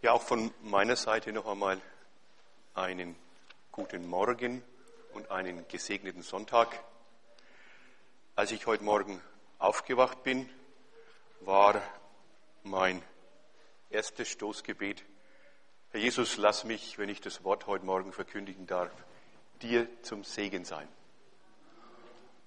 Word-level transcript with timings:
Ja, 0.00 0.12
auch 0.12 0.22
von 0.22 0.54
meiner 0.62 0.94
Seite 0.94 1.32
noch 1.32 1.48
einmal 1.48 1.80
einen 2.74 3.16
guten 3.72 4.06
Morgen 4.06 4.62
und 5.12 5.28
einen 5.32 5.66
gesegneten 5.66 6.22
Sonntag. 6.22 6.68
Als 8.36 8.52
ich 8.52 8.64
heute 8.68 8.84
Morgen 8.84 9.20
aufgewacht 9.58 10.22
bin, 10.22 10.48
war 11.40 11.82
mein 12.62 13.02
erstes 13.90 14.28
Stoßgebet, 14.28 15.04
Herr 15.90 16.00
Jesus, 16.00 16.36
lass 16.36 16.62
mich, 16.62 16.96
wenn 16.98 17.08
ich 17.08 17.20
das 17.20 17.42
Wort 17.42 17.66
heute 17.66 17.84
Morgen 17.84 18.12
verkündigen 18.12 18.68
darf, 18.68 18.92
dir 19.62 19.88
zum 20.02 20.22
Segen 20.22 20.64
sein. 20.64 20.86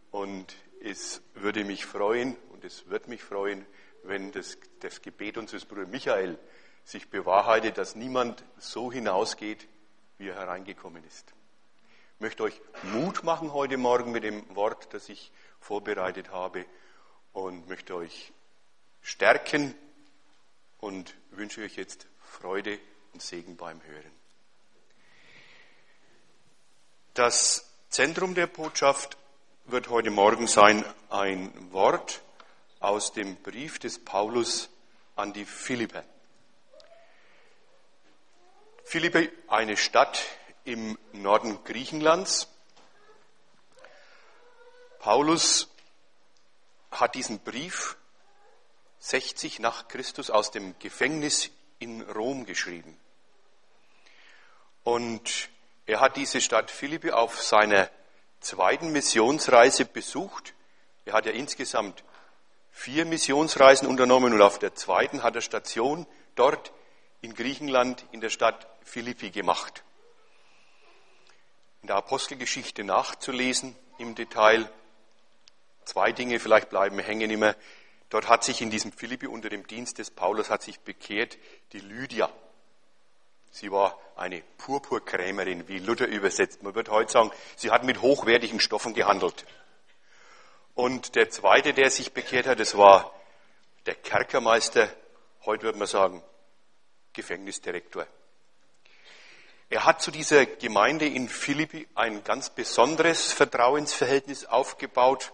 Und 0.09 0.55
es 0.79 1.21
würde 1.33 1.65
mich 1.65 1.85
freuen 1.85 2.37
und 2.53 2.63
es 2.63 2.87
wird 2.89 3.09
mich 3.09 3.21
freuen, 3.21 3.65
wenn 4.03 4.31
das, 4.31 4.57
das 4.79 5.01
Gebet 5.01 5.37
unseres 5.37 5.65
Bruders 5.65 5.89
Michael 5.89 6.39
sich 6.83 7.09
bewahrheitet, 7.09 7.77
dass 7.77 7.95
niemand 7.95 8.43
so 8.57 8.91
hinausgeht, 8.91 9.67
wie 10.17 10.29
er 10.29 10.35
hereingekommen 10.35 11.03
ist. 11.03 11.33
Ich 12.15 12.21
möchte 12.21 12.43
euch 12.43 12.61
Mut 12.83 13.23
machen 13.23 13.53
heute 13.53 13.77
Morgen 13.77 14.11
mit 14.11 14.23
dem 14.23 14.55
Wort, 14.55 14.93
das 14.93 15.09
ich 15.09 15.31
vorbereitet 15.59 16.31
habe 16.31 16.65
und 17.33 17.67
möchte 17.67 17.95
euch 17.95 18.31
stärken 19.01 19.73
und 20.79 21.15
wünsche 21.31 21.61
euch 21.61 21.75
jetzt 21.75 22.07
Freude 22.21 22.79
und 23.13 23.21
Segen 23.21 23.57
beim 23.57 23.81
Hören. 23.83 24.11
Das 27.13 27.69
Zentrum 27.89 28.35
der 28.35 28.47
Botschaft 28.47 29.17
wird 29.65 29.89
heute 29.89 30.11
Morgen 30.11 30.47
sein 30.47 30.85
ein 31.09 31.71
Wort 31.71 32.21
aus 32.79 33.13
dem 33.13 33.35
Brief 33.37 33.79
des 33.79 33.99
Paulus 34.03 34.69
an 35.15 35.33
die 35.33 35.45
Philipper. 35.45 36.03
Philippe, 38.91 39.31
eine 39.47 39.77
Stadt 39.77 40.21
im 40.65 40.97
Norden 41.13 41.63
Griechenlands. 41.63 42.49
Paulus 44.99 45.69
hat 46.91 47.15
diesen 47.15 47.39
Brief 47.39 47.95
60 48.99 49.59
nach 49.59 49.87
Christus 49.87 50.29
aus 50.29 50.51
dem 50.51 50.77
Gefängnis 50.79 51.51
in 51.79 52.01
Rom 52.01 52.45
geschrieben. 52.45 52.99
Und 54.83 55.47
er 55.85 56.01
hat 56.01 56.17
diese 56.17 56.41
Stadt 56.41 56.69
Philippi 56.69 57.11
auf 57.11 57.41
seiner 57.41 57.89
zweiten 58.41 58.91
Missionsreise 58.91 59.85
besucht. 59.85 60.53
Er 61.05 61.13
hat 61.13 61.25
ja 61.25 61.31
insgesamt 61.31 62.03
vier 62.71 63.05
Missionsreisen 63.05 63.87
unternommen 63.87 64.33
und 64.33 64.41
auf 64.41 64.59
der 64.59 64.75
zweiten 64.75 65.23
hat 65.23 65.35
er 65.35 65.41
Station 65.41 66.05
dort 66.35 66.73
in 67.21 67.33
Griechenland 67.33 68.05
in 68.11 68.21
der 68.21 68.29
Stadt 68.29 68.67
Philippi 68.83 69.29
gemacht. 69.29 69.83
In 71.81 71.87
der 71.87 71.95
Apostelgeschichte 71.95 72.83
nachzulesen 72.83 73.75
im 73.97 74.15
Detail. 74.15 74.69
Zwei 75.85 76.11
Dinge 76.11 76.39
vielleicht 76.39 76.69
bleiben 76.69 76.99
hängen 76.99 77.29
immer. 77.29 77.55
Dort 78.09 78.27
hat 78.27 78.43
sich 78.43 78.61
in 78.61 78.69
diesem 78.69 78.91
Philippi 78.91 79.27
unter 79.27 79.49
dem 79.49 79.65
Dienst 79.65 79.97
des 79.97 80.11
Paulus 80.11 80.49
hat 80.49 80.61
sich 80.63 80.79
bekehrt 80.81 81.37
die 81.71 81.79
Lydia. 81.79 82.29
Sie 83.51 83.71
war 83.71 83.99
eine 84.15 84.41
Purpurkrämerin, 84.57 85.67
wie 85.67 85.79
Luther 85.79 86.07
übersetzt. 86.07 86.63
Man 86.63 86.75
wird 86.75 86.89
heute 86.89 87.11
sagen, 87.11 87.31
sie 87.55 87.71
hat 87.71 87.83
mit 87.83 88.01
hochwertigen 88.01 88.59
Stoffen 88.59 88.93
gehandelt. 88.93 89.45
Und 90.73 91.15
der 91.15 91.29
zweite, 91.29 91.73
der 91.73 91.89
sich 91.89 92.13
bekehrt 92.13 92.47
hat, 92.47 92.59
das 92.59 92.77
war 92.77 93.13
der 93.85 93.95
Kerkermeister, 93.95 94.89
heute 95.45 95.63
würde 95.63 95.79
man 95.79 95.87
sagen, 95.87 96.23
Gefängnisdirektor. 97.13 98.07
Er 99.69 99.85
hat 99.85 100.01
zu 100.01 100.11
dieser 100.11 100.45
Gemeinde 100.45 101.05
in 101.05 101.29
Philippi 101.29 101.87
ein 101.95 102.23
ganz 102.23 102.49
besonderes 102.49 103.31
Vertrauensverhältnis 103.31 104.45
aufgebaut, 104.45 105.31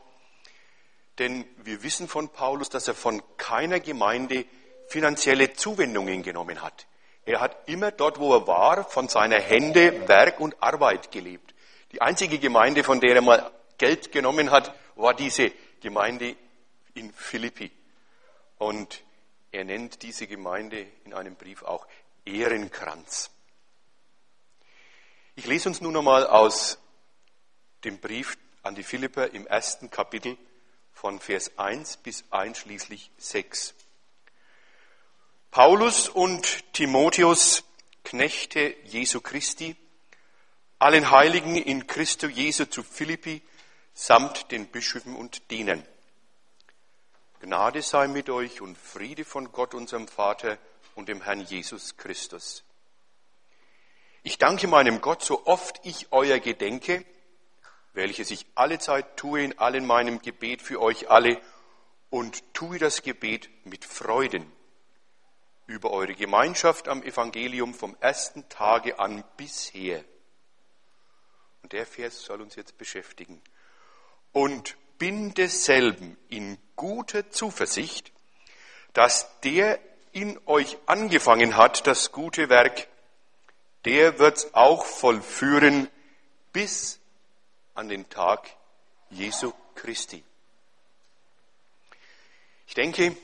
denn 1.17 1.45
wir 1.63 1.81
wissen 1.81 2.07
von 2.07 2.29
Paulus, 2.29 2.69
dass 2.69 2.87
er 2.87 2.93
von 2.93 3.23
keiner 3.37 3.79
Gemeinde 3.79 4.45
finanzielle 4.87 5.53
Zuwendungen 5.53 6.21
genommen 6.21 6.61
hat. 6.61 6.85
Er 7.25 7.41
hat 7.41 7.67
immer 7.67 7.91
dort, 7.91 8.19
wo 8.19 8.33
er 8.35 8.47
war, 8.47 8.83
von 8.83 9.09
seiner 9.09 9.39
Hände, 9.39 10.07
Werk 10.07 10.39
und 10.39 10.61
Arbeit 10.61 11.11
gelebt. 11.11 11.53
Die 11.91 12.01
einzige 12.01 12.39
Gemeinde, 12.39 12.83
von 12.83 13.01
der 13.01 13.15
er 13.15 13.21
mal 13.21 13.51
Geld 13.77 14.11
genommen 14.11 14.51
hat, 14.51 14.73
war 14.95 15.13
diese 15.13 15.51
Gemeinde 15.81 16.35
in 16.93 17.11
Philippi. 17.11 17.71
Und 18.59 19.03
er 19.51 19.63
nennt 19.63 20.01
diese 20.03 20.27
Gemeinde 20.27 20.85
in 21.05 21.13
einem 21.13 21.35
Brief 21.35 21.63
auch 21.63 21.87
Ehrenkranz. 22.25 23.31
Ich 25.35 25.45
lese 25.45 25.69
uns 25.69 25.81
nun 25.81 25.95
einmal 25.95 26.25
aus 26.27 26.79
dem 27.83 27.99
Brief 27.99 28.37
an 28.63 28.75
die 28.75 28.83
Philipper 28.83 29.33
im 29.33 29.47
ersten 29.47 29.89
Kapitel 29.89 30.37
von 30.91 31.19
Vers 31.19 31.57
1 31.57 31.97
bis 31.97 32.25
einschließlich 32.31 33.11
6. 33.17 33.75
Paulus 35.51 36.09
und 36.09 36.73
Timotheus, 36.73 37.63
Knechte 38.03 38.75
Jesu 38.85 39.21
Christi, 39.21 39.75
allen 40.79 41.11
Heiligen 41.11 41.55
in 41.55 41.87
Christo 41.87 42.27
Jesu 42.27 42.65
zu 42.65 42.83
Philippi 42.83 43.41
samt 43.93 44.51
den 44.51 44.67
Bischöfen 44.67 45.15
und 45.15 45.49
Dienern. 45.51 45.83
Gnade 47.39 47.81
sei 47.83 48.07
mit 48.07 48.29
euch 48.29 48.61
und 48.61 48.77
Friede 48.77 49.23
von 49.23 49.51
Gott, 49.51 49.73
unserem 49.75 50.07
Vater 50.07 50.57
und 50.95 51.07
dem 51.07 51.21
Herrn 51.21 51.41
Jesus 51.41 51.95
Christus. 51.95 52.63
Ich 54.23 54.39
danke 54.39 54.67
meinem 54.67 55.01
Gott, 55.01 55.23
so 55.23 55.45
oft 55.45 55.79
ich 55.83 56.11
euer 56.11 56.39
gedenke, 56.39 57.05
welches 57.93 58.31
ich 58.31 58.47
alle 58.55 58.79
Zeit 58.79 59.17
tue 59.17 59.43
in 59.43 59.57
allen 59.59 59.85
meinem 59.85 60.21
Gebet 60.21 60.61
für 60.61 60.81
euch 60.81 61.09
alle 61.11 61.39
und 62.09 62.53
tue 62.53 62.79
das 62.79 63.03
Gebet 63.03 63.49
mit 63.65 63.85
Freuden 63.85 64.51
über 65.67 65.91
eure 65.91 66.15
Gemeinschaft 66.15 66.87
am 66.87 67.03
Evangelium 67.03 67.73
vom 67.73 67.95
ersten 67.99 68.49
Tage 68.49 68.99
an 68.99 69.23
bisher. 69.35 70.03
Und 71.61 71.73
der 71.73 71.85
Vers 71.85 72.23
soll 72.23 72.41
uns 72.41 72.55
jetzt 72.55 72.77
beschäftigen. 72.77 73.41
Und 74.31 74.77
bin 74.97 75.33
desselben 75.33 76.17
in 76.29 76.57
guter 76.75 77.29
Zuversicht, 77.29 78.11
dass 78.93 79.27
der 79.41 79.79
in 80.11 80.39
euch 80.45 80.77
angefangen 80.85 81.57
hat, 81.57 81.85
das 81.85 82.11
gute 82.11 82.49
Werk, 82.49 82.87
der 83.85 84.19
wird's 84.19 84.53
auch 84.53 84.85
vollführen 84.85 85.89
bis 86.51 86.99
an 87.75 87.89
den 87.89 88.09
Tag 88.09 88.49
Jesu 89.09 89.53
Christi. 89.75 90.23
Ich 92.67 92.73
denke, 92.73 93.15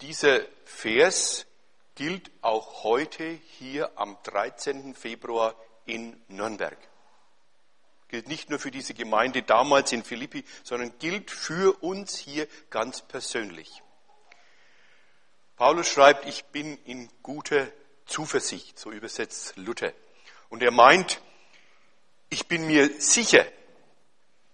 dieser 0.00 0.40
Vers 0.64 1.46
gilt 1.94 2.30
auch 2.40 2.82
heute 2.82 3.38
hier 3.58 3.90
am 3.96 4.16
13. 4.22 4.94
Februar 4.94 5.54
in 5.84 6.20
Nürnberg. 6.28 6.78
Gilt 8.10 8.26
nicht 8.26 8.50
nur 8.50 8.58
für 8.58 8.72
diese 8.72 8.92
Gemeinde 8.92 9.42
damals 9.42 9.92
in 9.92 10.02
Philippi, 10.02 10.44
sondern 10.64 10.98
gilt 10.98 11.30
für 11.30 11.80
uns 11.80 12.18
hier 12.18 12.48
ganz 12.68 13.02
persönlich. 13.02 13.84
Paulus 15.54 15.86
schreibt, 15.86 16.26
ich 16.26 16.44
bin 16.46 16.76
in 16.84 17.08
guter 17.22 17.68
Zuversicht, 18.06 18.80
so 18.80 18.90
übersetzt 18.90 19.56
Luther. 19.56 19.92
Und 20.48 20.60
er 20.62 20.72
meint, 20.72 21.20
ich 22.30 22.48
bin 22.48 22.66
mir 22.66 23.00
sicher, 23.00 23.46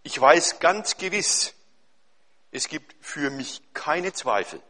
ich 0.03 0.21
weiß 0.21 0.61
ganz 0.61 0.99
gewiss, 0.99 1.55
es 2.51 2.69
gibt 2.69 2.95
für 3.01 3.31
mich 3.31 3.63
keine 3.73 4.13
Zweifel. 4.13 4.61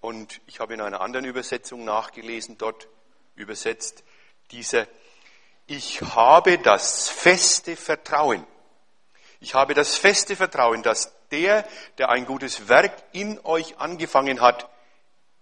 Und 0.00 0.40
ich 0.48 0.58
habe 0.58 0.74
in 0.74 0.80
einer 0.80 1.00
anderen 1.00 1.26
Übersetzung 1.26 1.84
nachgelesen, 1.84 2.58
dort 2.58 2.88
übersetzt 3.36 4.02
dieser, 4.50 4.88
ich 5.66 6.02
habe 6.02 6.58
das 6.58 7.08
feste 7.08 7.76
Vertrauen. 7.76 8.46
Ich 9.40 9.54
habe 9.54 9.74
das 9.74 9.96
feste 9.96 10.36
Vertrauen, 10.36 10.82
dass 10.82 11.12
der, 11.30 11.68
der 11.98 12.08
ein 12.10 12.24
gutes 12.24 12.68
Werk 12.68 13.02
in 13.12 13.38
euch 13.44 13.78
angefangen 13.78 14.40
hat, 14.40 14.68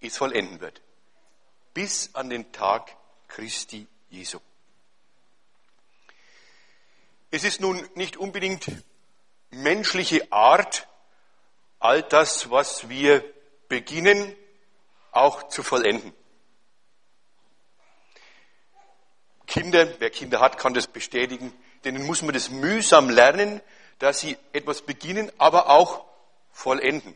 es 0.01 0.17
vollenden 0.17 0.61
wird 0.61 0.85
bis 1.75 2.15
an 2.15 2.31
den 2.31 2.53
Tag 2.53 2.97
Christi 3.29 3.87
Jesu. 4.09 4.39
Es 7.33 7.43
ist 7.43 7.61
nun 7.61 7.87
nicht 7.97 8.17
unbedingt 8.17 8.71
menschliche 9.51 10.33
Art, 10.33 10.87
all 11.81 12.03
das, 12.03 12.51
was 12.51 12.89
wir 12.89 13.25
beginnen, 13.69 14.35
auch 15.11 15.49
zu 15.49 15.65
vollenden. 15.65 16.15
Kinder, 19.55 19.87
wer 20.01 20.11
Kinder 20.11 20.41
hat, 20.41 20.59
kann 20.59 20.75
das 20.75 20.89
bestätigen, 20.89 21.53
denen 21.85 22.05
muss 22.05 22.23
man 22.23 22.35
das 22.35 22.51
mühsam 22.51 23.09
lernen, 23.09 23.61
dass 24.01 24.19
sie 24.19 24.37
etwas 24.53 24.83
beginnen, 24.83 25.31
aber 25.39 25.71
auch 25.71 26.07
vollenden. 26.51 27.15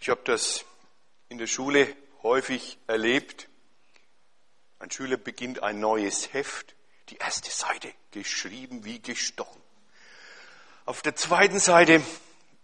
Ich 0.00 0.08
habe 0.08 0.20
das 0.24 0.64
in 1.28 1.38
der 1.38 1.46
Schule 1.46 1.94
häufig 2.24 2.76
erlebt. 2.88 3.48
Ein 4.80 4.90
Schüler 4.90 5.16
beginnt 5.16 5.62
ein 5.62 5.78
neues 5.78 6.32
Heft, 6.32 6.74
die 7.10 7.18
erste 7.18 7.52
Seite 7.52 7.92
geschrieben 8.10 8.84
wie 8.84 9.00
gestochen. 9.00 9.62
Auf 10.86 11.02
der 11.02 11.14
zweiten 11.14 11.60
Seite 11.60 12.02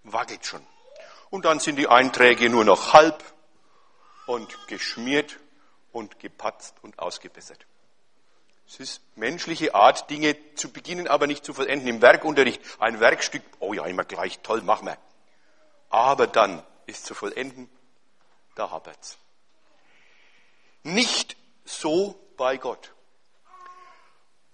wackelt 0.02 0.44
schon. 0.44 0.66
Und 1.30 1.44
dann 1.44 1.60
sind 1.60 1.76
die 1.76 1.86
Einträge 1.86 2.50
nur 2.50 2.64
noch 2.64 2.92
halb 2.92 3.22
und 4.26 4.66
geschmiert 4.66 5.38
und 5.96 6.20
gepatzt 6.20 6.74
und 6.82 6.98
ausgebessert. 6.98 7.66
Es 8.68 8.80
ist 8.80 9.00
menschliche 9.16 9.74
Art, 9.74 10.10
Dinge 10.10 10.36
zu 10.54 10.70
beginnen, 10.70 11.08
aber 11.08 11.26
nicht 11.26 11.44
zu 11.44 11.54
vollenden. 11.54 11.88
Im 11.88 12.02
Werkunterricht 12.02 12.60
ein 12.78 13.00
Werkstück, 13.00 13.42
oh 13.60 13.72
ja, 13.72 13.86
immer 13.86 14.04
gleich, 14.04 14.40
toll, 14.40 14.60
machen 14.60 14.88
wir. 14.88 14.98
Aber 15.88 16.26
dann 16.26 16.62
ist 16.84 17.06
zu 17.06 17.14
vollenden, 17.14 17.70
da 18.56 18.70
hapert's. 18.70 19.16
Nicht 20.82 21.36
so 21.64 22.20
bei 22.36 22.58
Gott. 22.58 22.92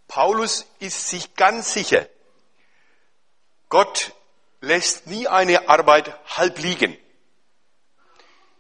Paulus 0.07 0.67
ist 0.79 1.09
sich 1.09 1.35
ganz 1.35 1.73
sicher, 1.73 2.07
Gott 3.69 4.13
lässt 4.61 5.07
nie 5.07 5.27
eine 5.27 5.69
Arbeit 5.69 6.15
halb 6.37 6.59
liegen. 6.59 6.97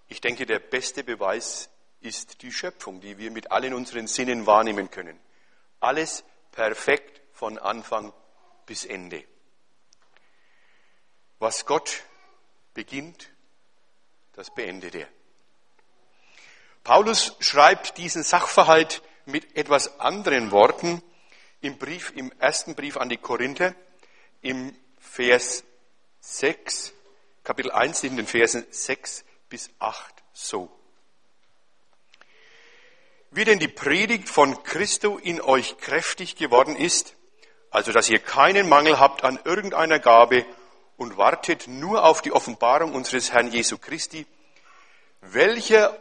Ich 0.09 0.21
denke, 0.21 0.47
der 0.47 0.59
beste 0.59 1.05
Beweis 1.05 1.69
ist 2.03 2.43
die 2.43 2.53
Schöpfung, 2.53 3.01
die 3.01 3.19
wir 3.19 3.31
mit 3.31 3.51
allen 3.51 3.75
unseren 3.75 4.07
Sinnen 4.07 4.47
wahrnehmen 4.47 4.91
können. 4.91 5.19
Alles 5.81 6.25
perfekt 6.51 7.23
von 7.33 7.59
Anfang 7.59 8.13
bis 8.67 8.85
Ende. 8.85 9.25
Was 11.39 11.67
Gott 11.67 12.03
beginnt, 12.75 13.31
das 14.35 14.55
beendet 14.55 14.95
er. 14.95 15.09
Paulus 16.85 17.37
schreibt 17.41 17.99
diesen 17.99 18.23
Sachverhalt 18.23 19.03
mit 19.25 19.57
etwas 19.57 20.01
anderen 20.01 20.51
Worten 20.51 21.03
im 21.61 21.79
Brief, 21.79 22.13
im 22.17 22.33
ersten 22.41 22.75
Brief 22.75 22.97
an 22.97 23.09
die 23.09 23.19
Korinther, 23.19 23.75
im 24.41 24.77
Vers 24.99 25.65
6, 26.21 26.93
Kapitel 27.45 27.71
1, 27.71 28.05
in 28.05 28.17
den 28.17 28.27
Versen 28.27 28.67
6 28.71 29.25
bis 29.49 29.71
8 29.79 30.23
so. 30.33 30.82
Wie 33.35 33.45
denn 33.45 33.59
die 33.59 33.69
Predigt 33.69 34.29
von 34.29 34.63
Christo 34.63 35.17
in 35.17 35.41
euch 35.41 35.79
kräftig 35.79 36.37
geworden 36.37 36.77
ist, 36.77 37.15
also 37.71 37.91
dass 37.91 38.11
ihr 38.11 38.19
keinen 38.19 38.69
Mangel 38.69 39.01
habt 39.01 39.25
an 39.25 39.41
irgendeiner 39.45 39.99
Gabe 39.99 40.45
und 40.99 41.17
wartet 41.17 41.67
nur 41.67 42.05
auf 42.05 42.21
die 42.21 42.33
Offenbarung 42.33 42.95
unseres 42.95 43.33
Herrn 43.33 43.51
Jesu 43.51 43.79
Christi, 43.79 44.27
welcher 45.23 45.99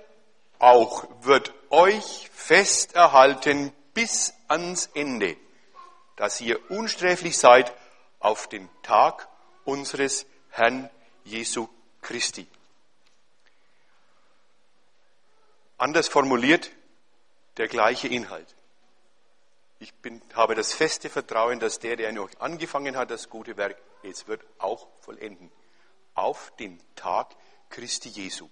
auch 0.60 1.07
wird 1.22 1.54
euch 1.69 2.30
fest 2.33 2.95
erhalten 2.95 3.72
bis 3.94 4.33
ans 4.50 4.89
Ende, 4.94 5.38
dass 6.18 6.42
ihr 6.42 6.69
unsträflich 6.69 7.38
seid 7.38 7.74
auf 8.19 8.48
den 8.48 8.68
Tag 8.83 9.30
unseres 9.63 10.25
Herrn 10.50 10.89
Jesu 11.24 11.69
Christi. 12.01 12.45
Anders 15.78 16.10
formuliert, 16.10 16.72
der 17.57 17.68
gleiche 17.68 18.07
Inhalt. 18.07 18.56
Ich 19.80 19.94
bin, 19.95 20.21
habe 20.33 20.56
das 20.56 20.74
feste 20.74 21.09
Vertrauen, 21.09 21.59
dass 21.59 21.80
der, 21.80 21.95
der 21.95 22.09
in 22.09 22.19
euch 22.19 22.39
angefangen 22.39 22.95
hat, 22.95 23.09
das 23.09 23.30
gute 23.30 23.57
Werk, 23.57 23.77
es 24.03 24.27
wird 24.27 24.45
auch 24.59 24.88
vollenden. 25.00 25.51
Auf 26.13 26.53
den 26.59 26.80
Tag 26.95 27.36
Christi 27.69 28.09
Jesu. 28.09 28.50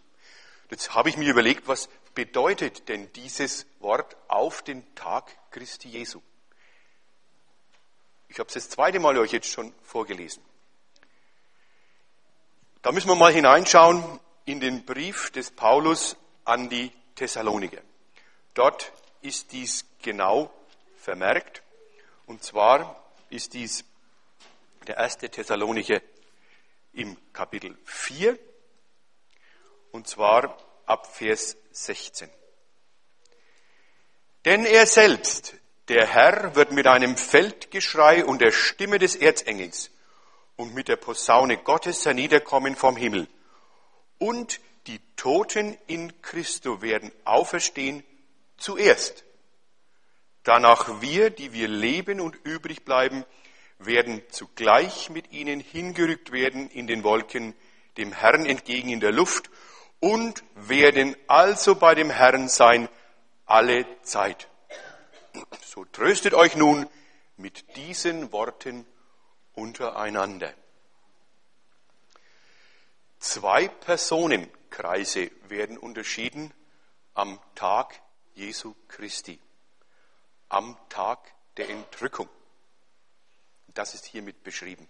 Jetzt 0.72 0.94
habe 0.96 1.10
ich 1.10 1.18
mir 1.18 1.30
überlegt, 1.30 1.68
was 1.68 1.90
bedeutet 2.16 2.90
denn 2.90 3.12
dieses 3.14 3.66
Wort 3.80 4.16
auf 4.28 4.62
den 4.62 4.96
Tag 4.96 5.36
Christi 5.52 5.90
Jesu? 5.90 6.22
Ich 8.28 8.40
habe 8.40 8.48
es 8.48 8.54
das 8.54 8.70
zweite 8.70 9.00
Mal 9.00 9.18
euch 9.18 9.32
jetzt 9.32 9.50
schon 9.50 9.74
vorgelesen. 9.84 10.44
Da 12.82 12.92
müssen 12.92 13.10
wir 13.10 13.16
mal 13.16 13.34
hineinschauen 13.34 14.20
in 14.46 14.60
den 14.60 14.86
Brief 14.86 15.32
des 15.32 15.52
Paulus 15.52 16.16
an 16.46 16.70
die 16.70 16.92
Thessaloniker. 17.16 17.82
Dort 18.54 18.92
ist 19.22 19.52
dies 19.52 19.86
genau 20.02 20.52
vermerkt. 20.98 21.64
Und 22.26 22.44
zwar 22.44 23.04
ist 23.30 23.54
dies 23.54 23.84
der 24.88 24.98
erste 24.98 25.30
Thessalonicher 25.30 26.02
im 26.94 27.18
Kapitel 27.32 27.78
4 27.86 28.38
und 29.92 30.08
zwar 30.08 30.58
ab 30.86 31.08
Vers 31.08 31.58
16. 31.72 32.30
Denn 34.46 34.66
er 34.66 34.86
selbst, 34.86 35.56
der 35.88 36.08
Herr, 36.08 36.56
wird 36.56 36.72
mit 36.72 36.88
einem 36.88 37.18
Feldgeschrei 37.18 38.24
und 38.26 38.40
der 38.42 38.52
Stimme 38.52 39.00
des 39.00 39.16
Erzengels 39.16 39.92
und 40.56 40.74
mit 40.74 40.88
der 40.88 40.96
Posaune 40.96 41.58
Gottes 41.58 42.06
herniederkommen 42.06 42.76
vom 42.76 42.96
Himmel. 42.96 43.28
Und 44.18 44.60
die 44.88 45.00
Toten 45.16 45.78
in 45.88 46.22
Christo 46.22 46.82
werden 46.82 47.12
auferstehen 47.26 48.04
zuerst. 48.60 49.24
Danach 50.44 51.02
wir, 51.02 51.30
die 51.30 51.54
wir 51.54 51.68
leben 51.68 52.20
und 52.20 52.36
übrig 52.44 52.86
bleiben, 52.86 53.26
werden 53.78 54.22
zugleich 54.30 55.10
mit 55.10 55.32
ihnen 55.32 55.60
hingerückt 55.60 56.32
werden 56.32 56.70
in 56.70 56.88
den 56.88 57.04
Wolken, 57.04 57.56
dem 57.98 58.12
Herrn 58.14 58.46
entgegen 58.46 58.90
in 58.90 59.00
der 59.00 59.12
Luft 59.12 59.50
und 60.00 60.44
werden 60.56 61.16
also 61.28 61.76
bei 61.76 61.96
dem 61.96 62.10
Herrn 62.10 62.50
sein 62.50 62.90
alle 63.46 63.86
Zeit. 64.04 64.48
So 65.66 65.86
tröstet 65.86 66.34
euch 66.34 66.56
nun 66.56 66.90
mit 67.38 67.76
diesen 67.76 68.32
Worten 68.32 68.86
untereinander. 69.54 70.54
Zwei 73.20 73.68
Personenkreise 73.68 75.32
werden 75.48 75.78
unterschieden 75.78 76.54
am 77.14 77.40
Tag 77.56 78.02
Jesu 78.40 78.74
Christi, 78.88 79.38
am 80.48 80.78
Tag 80.88 81.20
der 81.58 81.70
Entrückung. 81.70 82.30
Das 83.74 83.94
ist 83.94 84.06
hiermit 84.06 84.44
beschrieben. 84.44 84.88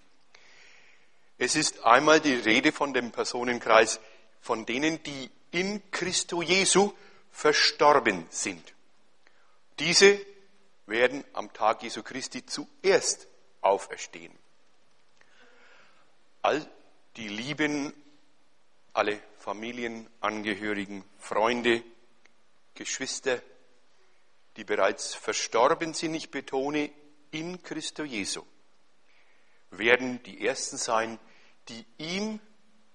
Es 1.39 1.55
ist 1.55 1.83
einmal 1.83 2.21
die 2.21 2.35
Rede 2.35 2.71
von 2.71 2.93
dem 2.93 3.11
Personenkreis 3.11 3.99
von 4.39 4.67
denen, 4.67 5.01
die 5.01 5.31
in 5.51 5.81
Christo 5.89 6.43
Jesu 6.43 6.93
verstorben 7.31 8.27
sind. 8.29 8.73
Diese 9.79 10.23
werden 10.85 11.23
am 11.33 11.51
Tag 11.51 11.81
Jesu 11.81 12.03
Christi 12.03 12.45
zuerst 12.45 13.27
auferstehen. 13.61 14.37
All 16.43 16.69
die 17.15 17.27
Lieben, 17.27 17.93
alle 18.93 19.19
Familienangehörigen, 19.39 21.03
Freunde, 21.17 21.83
Geschwister, 22.79 23.41
die 24.55 24.63
bereits 24.63 25.13
verstorben 25.13 25.93
sind, 25.93 26.15
ich 26.15 26.31
betone, 26.31 26.89
in 27.29 27.61
Christo 27.61 28.05
Jesu, 28.05 28.41
werden 29.71 30.23
die 30.23 30.47
Ersten 30.47 30.77
sein, 30.77 31.19
die 31.67 31.85
ihm 31.97 32.39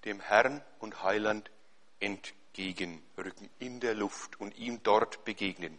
dem 0.07 0.21
Herrn 0.21 0.65
und 0.79 1.03
Heiland 1.03 1.51
entgegenrücken 2.01 3.51
in 3.59 3.79
der 3.81 3.95
Luft 3.95 4.41
und 4.41 4.57
ihm 4.57 4.83
dort 4.83 5.23
begegnen. 5.27 5.79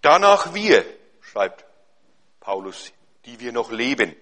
Danach 0.00 0.52
wir, 0.52 0.84
schreibt 1.20 1.64
Paulus, 2.40 2.92
die 3.26 3.38
wir 3.38 3.52
noch 3.52 3.70
leben, 3.70 4.16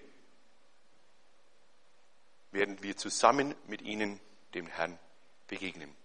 werden 2.51 2.83
wir 2.83 2.95
zusammen 2.95 3.55
mit 3.65 3.81
ihnen 3.81 4.19
dem 4.53 4.67
Herrn 4.67 4.99
begegnen. 5.47 6.00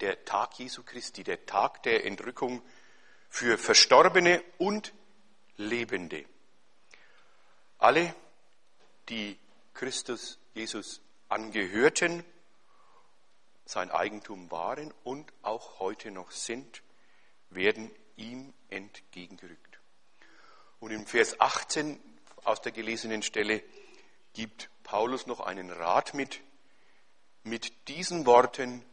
Der 0.00 0.24
Tag 0.24 0.58
Jesu 0.58 0.82
Christi, 0.82 1.24
der 1.24 1.44
Tag 1.46 1.82
der 1.82 2.06
Entrückung 2.06 2.62
für 3.28 3.58
Verstorbene 3.58 4.42
und 4.58 4.92
Lebende. 5.56 6.24
Alle, 7.78 8.14
die 9.08 9.38
Christus 9.74 10.38
Jesus 10.54 11.00
angehörten, 11.28 12.24
sein 13.64 13.90
Eigentum 13.90 14.50
waren 14.50 14.92
und 15.04 15.32
auch 15.42 15.78
heute 15.78 16.10
noch 16.10 16.30
sind, 16.30 16.82
werden 17.50 17.90
ihm 18.16 18.52
entgegengerückt. 18.68 19.80
Und 20.80 20.90
im 20.92 21.06
Vers 21.06 21.38
18 21.40 22.00
aus 22.44 22.60
der 22.62 22.72
gelesenen 22.72 23.22
Stelle 23.22 23.62
gibt 24.32 24.70
Paulus 24.82 25.26
noch 25.26 25.40
einen 25.40 25.70
Rat 25.70 26.14
mit, 26.14 26.40
mit 27.44 27.88
diesen 27.88 28.26
Worten, 28.26 28.84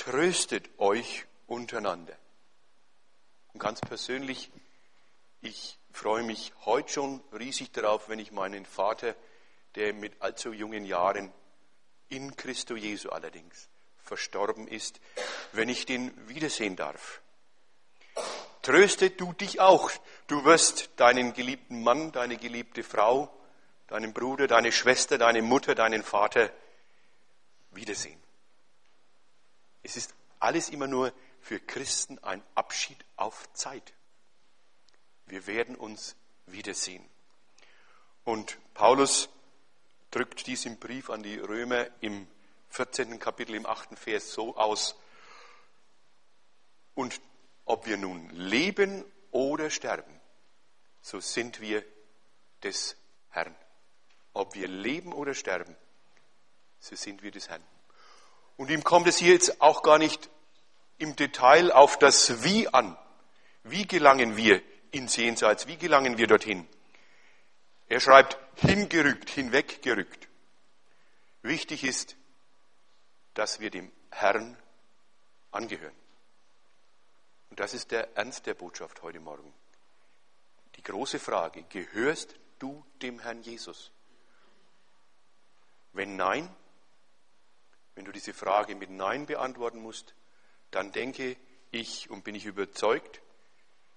tröstet 0.00 0.70
euch 0.78 1.26
untereinander. 1.46 2.16
Und 3.52 3.60
ganz 3.60 3.80
persönlich, 3.82 4.50
ich 5.42 5.78
freue 5.92 6.22
mich 6.22 6.54
heute 6.64 6.90
schon 6.90 7.22
riesig 7.38 7.70
darauf, 7.72 8.08
wenn 8.08 8.18
ich 8.18 8.32
meinen 8.32 8.64
Vater, 8.64 9.14
der 9.74 9.92
mit 9.92 10.22
allzu 10.22 10.52
jungen 10.52 10.86
Jahren 10.86 11.30
in 12.08 12.34
Christo 12.34 12.76
Jesu 12.76 13.10
allerdings 13.10 13.68
verstorben 13.98 14.68
ist, 14.68 15.00
wenn 15.52 15.68
ich 15.68 15.84
den 15.84 16.12
wiedersehen 16.28 16.76
darf. 16.76 17.20
Tröste 18.62 19.10
du 19.10 19.34
dich 19.34 19.60
auch. 19.60 19.90
Du 20.28 20.44
wirst 20.46 20.90
deinen 20.96 21.34
geliebten 21.34 21.82
Mann, 21.82 22.10
deine 22.10 22.38
geliebte 22.38 22.82
Frau, 22.82 23.30
deinen 23.86 24.14
Bruder, 24.14 24.46
deine 24.46 24.72
Schwester, 24.72 25.18
deine 25.18 25.42
Mutter, 25.42 25.74
deinen 25.74 26.02
Vater 26.02 26.50
wiedersehen. 27.72 28.20
Es 29.82 29.96
ist 29.96 30.14
alles 30.38 30.68
immer 30.68 30.86
nur 30.86 31.12
für 31.40 31.60
Christen 31.60 32.18
ein 32.20 32.42
Abschied 32.54 32.98
auf 33.16 33.52
Zeit. 33.52 33.94
Wir 35.26 35.46
werden 35.46 35.76
uns 35.76 36.16
wiedersehen. 36.46 37.08
Und 38.24 38.58
Paulus 38.74 39.28
drückt 40.10 40.46
dies 40.46 40.66
im 40.66 40.78
Brief 40.78 41.10
an 41.10 41.22
die 41.22 41.38
Römer 41.38 41.86
im 42.00 42.26
14. 42.70 43.18
Kapitel 43.18 43.54
im 43.54 43.66
8. 43.66 43.98
Vers 43.98 44.32
so 44.32 44.56
aus. 44.56 44.96
Und 46.94 47.20
ob 47.64 47.86
wir 47.86 47.96
nun 47.96 48.28
leben 48.30 49.04
oder 49.30 49.70
sterben, 49.70 50.20
so 51.00 51.20
sind 51.20 51.60
wir 51.60 51.84
des 52.62 52.96
Herrn. 53.30 53.54
Ob 54.32 54.54
wir 54.54 54.68
leben 54.68 55.12
oder 55.12 55.34
sterben, 55.34 55.76
so 56.78 56.94
sind 56.96 57.22
wir 57.22 57.30
des 57.30 57.48
Herrn. 57.48 57.64
Und 58.60 58.68
ihm 58.68 58.84
kommt 58.84 59.06
es 59.06 59.16
hier 59.16 59.32
jetzt 59.32 59.62
auch 59.62 59.82
gar 59.82 59.96
nicht 59.96 60.28
im 60.98 61.16
Detail 61.16 61.72
auf 61.72 61.98
das 61.98 62.44
Wie 62.44 62.68
an. 62.68 62.94
Wie 63.62 63.86
gelangen 63.86 64.36
wir 64.36 64.60
ins 64.90 65.16
Jenseits? 65.16 65.66
Wie 65.66 65.78
gelangen 65.78 66.18
wir 66.18 66.26
dorthin? 66.26 66.68
Er 67.88 68.00
schreibt 68.00 68.36
hingerückt, 68.56 69.30
hinweggerückt. 69.30 70.28
Wichtig 71.40 71.84
ist, 71.84 72.16
dass 73.32 73.60
wir 73.60 73.70
dem 73.70 73.90
Herrn 74.10 74.58
angehören. 75.52 75.96
Und 77.48 77.60
das 77.60 77.72
ist 77.72 77.90
der 77.90 78.14
Ernst 78.14 78.44
der 78.44 78.52
Botschaft 78.52 79.00
heute 79.00 79.20
Morgen. 79.20 79.54
Die 80.76 80.82
große 80.82 81.18
Frage, 81.18 81.62
gehörst 81.62 82.34
du 82.58 82.84
dem 83.00 83.20
Herrn 83.20 83.40
Jesus? 83.40 83.90
Wenn 85.94 86.16
nein, 86.16 86.54
wenn 88.00 88.06
du 88.06 88.12
diese 88.12 88.32
Frage 88.32 88.74
mit 88.76 88.88
Nein 88.88 89.26
beantworten 89.26 89.82
musst, 89.82 90.14
dann 90.70 90.90
denke 90.90 91.36
ich 91.70 92.08
und 92.08 92.24
bin 92.24 92.34
ich 92.34 92.46
überzeugt, 92.46 93.20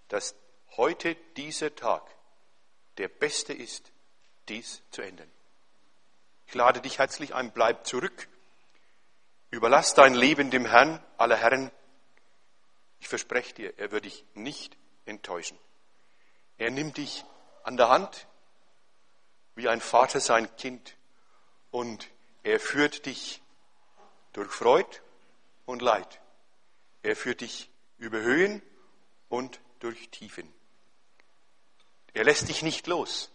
dass 0.09 0.35
heute 0.75 1.15
dieser 1.37 1.73
Tag 1.73 2.03
der 2.97 3.07
beste 3.07 3.53
ist, 3.53 3.93
dies 4.49 4.81
zu 4.91 5.03
ändern. 5.03 5.31
Ich 6.47 6.53
lade 6.53 6.81
dich 6.81 6.99
herzlich 6.99 7.33
ein, 7.33 7.53
bleib 7.53 7.87
zurück, 7.87 8.27
überlass 9.51 9.93
dein 9.93 10.15
Leben 10.15 10.51
dem 10.51 10.65
Herrn 10.65 11.01
aller 11.15 11.37
Herren 11.37 11.71
ich 12.99 13.07
verspreche 13.07 13.53
dir, 13.53 13.79
er 13.79 13.91
wird 13.91 14.03
dich 14.03 14.25
nicht 14.33 14.77
enttäuschen. 15.05 15.57
Er 16.57 16.71
nimmt 16.71 16.97
dich 16.97 17.23
an 17.63 17.77
der 17.77 17.87
Hand, 17.87 18.27
wie 19.55 19.69
ein 19.69 19.79
Vater 19.79 20.19
sein 20.19 20.53
Kind, 20.57 20.97
und 21.71 22.09
er 22.43 22.59
führt 22.59 23.05
dich 23.05 23.42
durch 24.33 24.51
Freud 24.51 24.99
und 25.65 25.81
Leid. 25.81 26.19
Er 27.01 27.15
führt 27.15 27.41
dich 27.41 27.69
über 27.97 28.19
Höhen 28.19 28.61
und 29.29 29.59
durch 29.79 30.09
Tiefen. 30.09 30.51
Er 32.13 32.25
lässt 32.25 32.49
dich 32.49 32.61
nicht 32.61 32.87
los, 32.87 33.31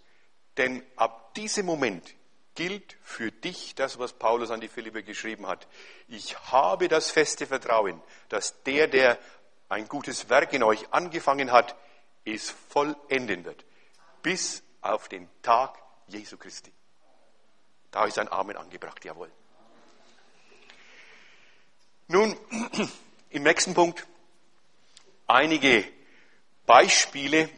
denn 0.56 0.84
ab 0.96 1.34
diesem 1.34 1.66
Moment 1.66 2.14
gilt 2.54 2.96
für 3.02 3.30
dich 3.30 3.74
das, 3.74 3.98
was 3.98 4.12
Paulus 4.12 4.50
an 4.50 4.60
die 4.60 4.68
Philippe 4.68 5.02
geschrieben 5.02 5.46
hat. 5.46 5.68
Ich 6.08 6.36
habe 6.50 6.88
das 6.88 7.10
feste 7.10 7.46
Vertrauen, 7.46 8.02
dass 8.28 8.62
der, 8.64 8.88
der 8.88 9.18
ein 9.68 9.86
gutes 9.86 10.28
Werk 10.28 10.52
in 10.52 10.62
euch 10.62 10.92
angefangen 10.92 11.52
hat, 11.52 11.76
es 12.24 12.50
vollenden 12.50 13.44
wird. 13.44 13.64
Bis 14.22 14.62
auf 14.80 15.08
den 15.08 15.28
Tag 15.42 15.78
Jesu 16.08 16.36
Christi. 16.36 16.72
Da 17.90 18.04
ist 18.06 18.18
ein 18.18 18.30
Amen 18.30 18.56
angebracht, 18.56 19.04
jawohl. 19.04 19.30
Nun, 22.10 22.34
im 23.30 23.42
nächsten 23.42 23.74
Punkt 23.74 24.06
einige 25.26 25.84
Beispiele, 26.64 27.50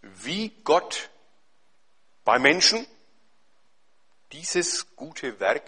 wie 0.00 0.48
Gott 0.64 1.10
bei 2.24 2.38
Menschen 2.38 2.86
dieses 4.32 4.96
gute 4.96 5.40
Werk 5.40 5.62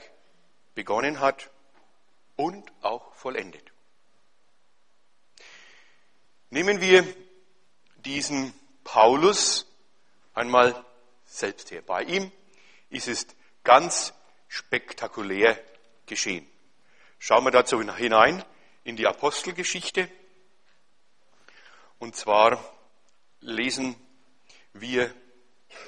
begonnen 0.74 1.20
hat 1.20 1.50
und 2.36 2.72
auch 2.80 3.14
vollendet. 3.14 3.72
Nehmen 6.48 6.80
wir 6.80 7.06
diesen 7.96 8.54
Paulus 8.84 9.66
einmal 10.32 10.82
selbst 11.26 11.70
her. 11.72 11.82
Bei 11.82 12.04
ihm 12.04 12.32
ist 12.88 13.08
es 13.08 13.26
ganz 13.64 14.14
spektakulär 14.48 15.62
geschehen. 16.06 16.48
Schauen 17.18 17.44
wir 17.44 17.50
dazu 17.50 17.80
hinein 17.80 18.44
in 18.84 18.96
die 18.96 19.06
Apostelgeschichte. 19.06 20.10
Und 21.98 22.16
zwar 22.16 22.62
lesen 23.40 23.96
wir, 24.72 25.12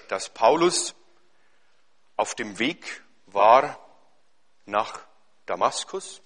dass 0.09 0.29
Paulus 0.29 0.95
auf 2.17 2.35
dem 2.35 2.59
Weg 2.59 3.03
war 3.27 3.79
nach 4.67 5.01
Damaskus. 5.47 6.21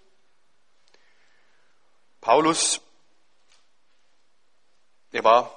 Paulus 2.20 2.80
er 5.14 5.23
war, 5.23 5.49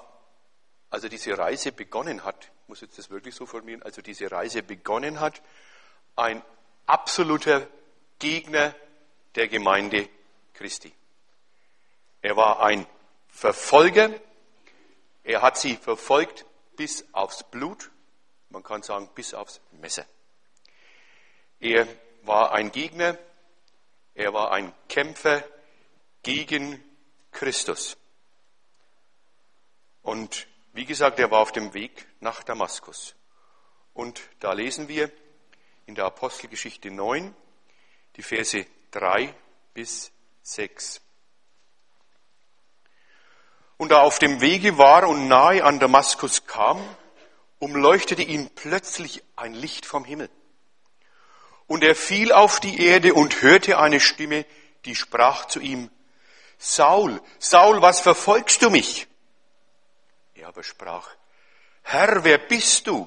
also 0.88 1.08
diese 1.08 1.36
Reise 1.36 1.72
begonnen 1.72 2.22
hat, 2.22 2.44
ich 2.62 2.68
muss 2.68 2.80
jetzt 2.80 2.96
das 2.96 3.10
wirklich 3.10 3.34
so 3.34 3.44
formulieren, 3.44 3.82
also 3.82 4.00
diese 4.02 4.30
Reise 4.30 4.62
begonnen 4.62 5.18
hat, 5.18 5.42
ein 6.14 6.42
absoluter 6.86 7.66
Gegner 8.20 8.72
der 9.38 9.46
Gemeinde 9.46 10.08
Christi. 10.52 10.92
Er 12.22 12.36
war 12.36 12.60
ein 12.60 12.86
Verfolger, 13.28 14.10
er 15.22 15.42
hat 15.42 15.56
sie 15.56 15.76
verfolgt 15.76 16.44
bis 16.76 17.06
aufs 17.12 17.44
Blut, 17.44 17.92
man 18.50 18.64
kann 18.64 18.82
sagen 18.82 19.08
bis 19.14 19.34
aufs 19.34 19.60
Messer. 19.70 20.04
Er 21.60 21.86
war 22.22 22.50
ein 22.50 22.72
Gegner, 22.72 23.16
er 24.14 24.34
war 24.34 24.50
ein 24.50 24.74
Kämpfer 24.88 25.44
gegen 26.24 26.82
Christus. 27.30 27.96
Und 30.02 30.48
wie 30.72 30.84
gesagt, 30.84 31.20
er 31.20 31.30
war 31.30 31.42
auf 31.42 31.52
dem 31.52 31.74
Weg 31.74 32.08
nach 32.18 32.42
Damaskus. 32.42 33.14
Und 33.94 34.20
da 34.40 34.52
lesen 34.52 34.88
wir 34.88 35.12
in 35.86 35.94
der 35.94 36.06
Apostelgeschichte 36.06 36.90
9 36.90 37.32
die 38.16 38.22
Verse 38.22 38.66
3 38.90 39.34
bis 39.74 40.10
6. 40.42 41.00
Und 43.76 43.90
da 43.90 44.00
auf 44.00 44.18
dem 44.18 44.40
Wege 44.40 44.78
war 44.78 45.08
und 45.08 45.28
nahe 45.28 45.62
an 45.62 45.78
Damaskus 45.78 46.46
kam, 46.46 46.82
umleuchtete 47.58 48.22
ihn 48.22 48.50
plötzlich 48.54 49.22
ein 49.36 49.54
Licht 49.54 49.86
vom 49.86 50.04
Himmel. 50.04 50.30
Und 51.66 51.84
er 51.84 51.94
fiel 51.94 52.32
auf 52.32 52.60
die 52.60 52.82
Erde 52.82 53.14
und 53.14 53.42
hörte 53.42 53.78
eine 53.78 54.00
Stimme, 54.00 54.46
die 54.84 54.94
sprach 54.94 55.46
zu 55.46 55.60
ihm, 55.60 55.90
Saul, 56.56 57.20
Saul, 57.38 57.82
was 57.82 58.00
verfolgst 58.00 58.62
du 58.62 58.70
mich? 58.70 59.08
aber 60.48 60.64
sprach, 60.64 61.10
Herr, 61.82 62.24
wer 62.24 62.38
bist 62.38 62.86
du? 62.88 63.06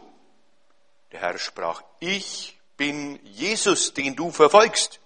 Der 1.11 1.19
Herr 1.19 1.37
sprach, 1.37 1.83
ich 1.99 2.57
bin 2.77 3.19
Jesus, 3.25 3.93
den 3.93 4.15
du 4.15 4.31
verfolgst. 4.31 5.00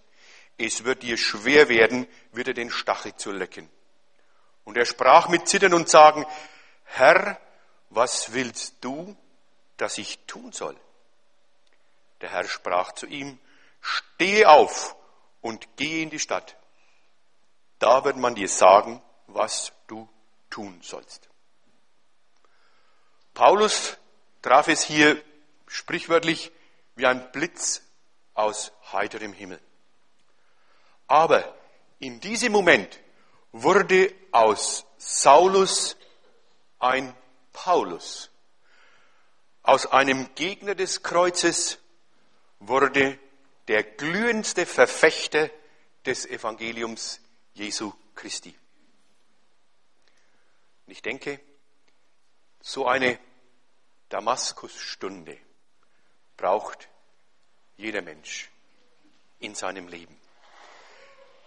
Es 0.58 0.84
wird 0.84 1.04
dir 1.04 1.18
schwer 1.18 1.70
werden, 1.70 2.08
wieder 2.32 2.54
den 2.54 2.72
Stachel 2.72 3.16
zu 3.16 3.32
lecken. 3.32 3.70
Und 4.64 4.78
er 4.78 4.86
sprach 4.86 5.28
mit 5.28 5.48
Zittern 5.48 5.74
und 5.74 5.90
Sagen, 5.90 6.26
Herr, 6.86 7.40
was 7.90 8.34
willst 8.34 8.76
du, 8.82 9.16
dass 9.78 9.98
ich 9.98 10.20
tun 10.26 10.52
soll? 10.52 10.76
Der 12.22 12.32
Herr 12.32 12.46
sprach 12.46 12.94
zu 12.94 13.06
ihm, 13.06 13.38
steh 13.82 14.46
auf 14.46 14.96
und 15.42 15.68
geh 15.76 16.02
in 16.02 16.10
die 16.10 16.20
Stadt. 16.20 16.56
Da 17.80 18.04
wird 18.06 18.18
man 18.18 18.36
dir 18.36 18.48
sagen, 18.48 19.02
was 19.28 19.74
du 19.88 20.10
tun 20.50 20.80
sollst. 20.82 21.30
Paulus 23.34 23.98
traf 24.42 24.70
es 24.70 24.84
hier 24.84 25.22
sprichwörtlich 25.68 26.52
wie 26.96 27.06
ein 27.06 27.32
Blitz 27.32 27.82
aus 28.34 28.72
heiterem 28.94 29.34
Himmel. 29.34 29.60
Aber 31.08 31.56
in 32.00 32.20
diesem 32.20 32.52
Moment 32.52 33.00
wurde 33.52 34.14
aus 34.32 34.86
Saulus 34.98 35.96
ein 36.80 37.16
Paulus. 37.54 38.30
Aus 39.64 39.86
einem 39.88 40.34
Gegner 40.36 40.76
des 40.76 41.04
Kreuzes 41.04 41.80
wurde 42.60 43.18
der 43.68 43.84
glühendste 43.84 44.66
Verfechter 44.66 45.50
des 46.06 46.26
Evangeliums 46.26 47.20
Jesu 47.54 47.94
Christi. 48.14 48.56
Und 50.86 50.92
ich 50.92 51.02
denke, 51.02 51.40
so 52.62 52.88
eine 52.88 53.20
Damaskusstunde 54.10 55.38
braucht 56.38 56.90
jeder 57.78 58.02
Mensch 58.02 58.52
in 59.40 59.56
seinem 59.56 59.88
Leben. 59.88 60.16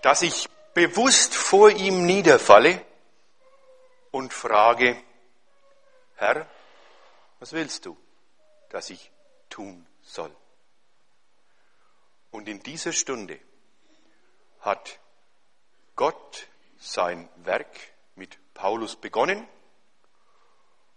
Dass 0.02 0.22
ich 0.22 0.48
bewusst 0.74 1.34
vor 1.34 1.70
ihm 1.70 2.06
niederfalle 2.06 2.84
und 4.10 4.32
frage, 4.32 5.02
Herr, 6.16 6.46
was 7.40 7.52
willst 7.52 7.86
du, 7.86 7.96
dass 8.70 8.90
ich 8.90 9.10
tun 9.50 9.86
soll? 10.02 10.34
Und 12.30 12.48
in 12.48 12.62
dieser 12.62 12.92
Stunde 12.92 13.38
hat 14.60 14.98
Gott 15.96 16.46
sein 16.78 17.28
Werk 17.36 17.76
mit 18.14 18.38
Paulus 18.54 18.96
begonnen 18.96 19.48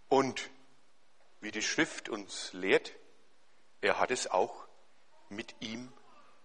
und 0.08 0.50
wie 1.40 1.50
die 1.50 1.62
Schrift 1.62 2.08
uns 2.08 2.52
lehrt, 2.52 2.92
er 3.80 3.98
hat 3.98 4.12
es 4.12 4.30
auch 4.30 4.54
mit 5.28 5.54
ihm 5.60 5.92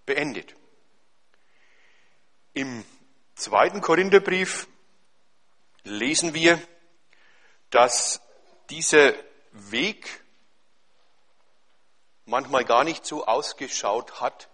beendet. 0.05 0.55
Im 2.57 2.83
zweiten 3.35 3.81
Korintherbrief 3.81 4.67
lesen 5.83 6.33
wir, 6.33 6.59
dass 7.69 8.19
dieser 8.71 9.13
Weg 9.51 10.23
manchmal 12.25 12.65
gar 12.65 12.83
nicht 12.83 13.05
so 13.05 13.27
ausgeschaut 13.27 14.21
hat, 14.21 14.49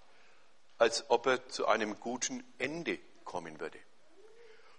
als 0.77 1.09
ob 1.09 1.27
er 1.27 1.47
zu 1.47 1.65
einem 1.65 1.97
guten 2.01 2.43
Ende 2.57 2.99
kommen 3.23 3.61
würde. 3.61 3.79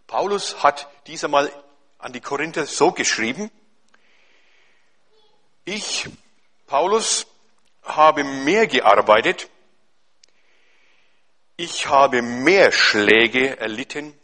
Paulus 0.06 0.62
hat 0.62 0.86
dies 1.06 1.24
einmal 1.24 1.50
an 1.96 2.12
die 2.12 2.20
Korinther 2.20 2.66
so 2.66 2.92
geschrieben, 2.92 3.50
ich, 5.64 6.10
Paulus, 6.66 7.26
habe 7.84 8.22
mehr 8.22 8.66
gearbeitet, 8.66 9.48
ich 11.56 11.86
habe 11.86 12.22
mehr 12.22 12.72
Schläge 12.72 13.58
erlitten, 13.58 14.18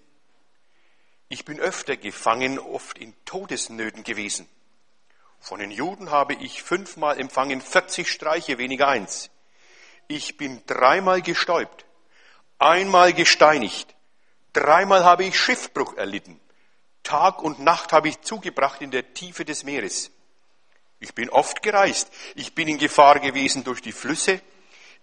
ich 1.29 1.45
bin 1.45 1.61
öfter 1.61 1.97
gefangen, 1.97 2.59
oft 2.59 2.99
in 2.99 3.15
Todesnöten 3.25 4.03
gewesen. 4.03 4.49
Von 5.39 5.61
den 5.61 5.71
Juden 5.71 6.11
habe 6.11 6.35
ich 6.35 6.63
fünfmal 6.63 7.21
empfangen, 7.21 7.61
40 7.61 8.11
Streiche 8.11 8.59
weniger 8.59 8.89
eins. 8.89 9.31
Ich 10.09 10.37
bin 10.37 10.63
dreimal 10.67 11.23
gestäubt, 11.23 11.87
einmal 12.59 13.13
gesteinigt, 13.13 13.95
dreimal 14.53 15.05
habe 15.05 15.25
ich 15.25 15.39
Schiffbruch 15.39 15.97
erlitten, 15.97 16.41
Tag 17.05 17.43
und 17.43 17.61
Nacht 17.61 17.93
habe 17.93 18.09
ich 18.09 18.21
zugebracht 18.23 18.83
in 18.83 18.91
der 18.91 19.15
Tiefe 19.15 19.45
des 19.45 19.65
Meeres. 19.65 20.11
Ich 20.99 21.15
bin 21.15 21.31
oft 21.31 21.63
gereist. 21.63 22.11
Ich 22.35 22.55
bin 22.55 22.69
in 22.69 22.77
Gefahr 22.77 23.21
gewesen 23.21 23.65
durch 23.65 23.81
die 23.81 23.93
Flüsse, 23.93 24.41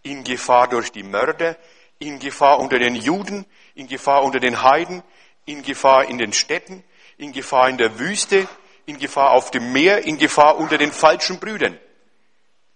in 0.03 0.23
Gefahr 0.23 0.67
durch 0.67 0.91
die 0.91 1.03
Mörder, 1.03 1.57
in 1.99 2.19
Gefahr 2.19 2.59
unter 2.59 2.79
den 2.79 2.95
Juden, 2.95 3.45
in 3.75 3.87
Gefahr 3.87 4.23
unter 4.23 4.39
den 4.39 4.61
Heiden, 4.63 5.03
in 5.45 5.63
Gefahr 5.63 6.05
in 6.05 6.17
den 6.17 6.33
Städten, 6.33 6.83
in 7.17 7.31
Gefahr 7.31 7.69
in 7.69 7.77
der 7.77 7.99
Wüste, 7.99 8.47
in 8.85 8.99
Gefahr 8.99 9.31
auf 9.31 9.51
dem 9.51 9.73
Meer, 9.73 10.05
in 10.05 10.17
Gefahr 10.17 10.57
unter 10.57 10.77
den 10.77 10.91
falschen 10.91 11.39
Brüdern, 11.39 11.79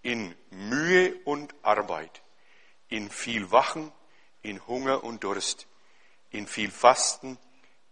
in 0.01 0.35
Mühe 0.49 1.15
und 1.25 1.53
Arbeit, 1.61 2.21
in 2.89 3.09
viel 3.09 3.51
Wachen, 3.51 3.91
in 4.41 4.65
Hunger 4.67 5.03
und 5.03 5.23
Durst, 5.23 5.67
in 6.31 6.47
viel 6.47 6.71
Fasten, 6.71 7.37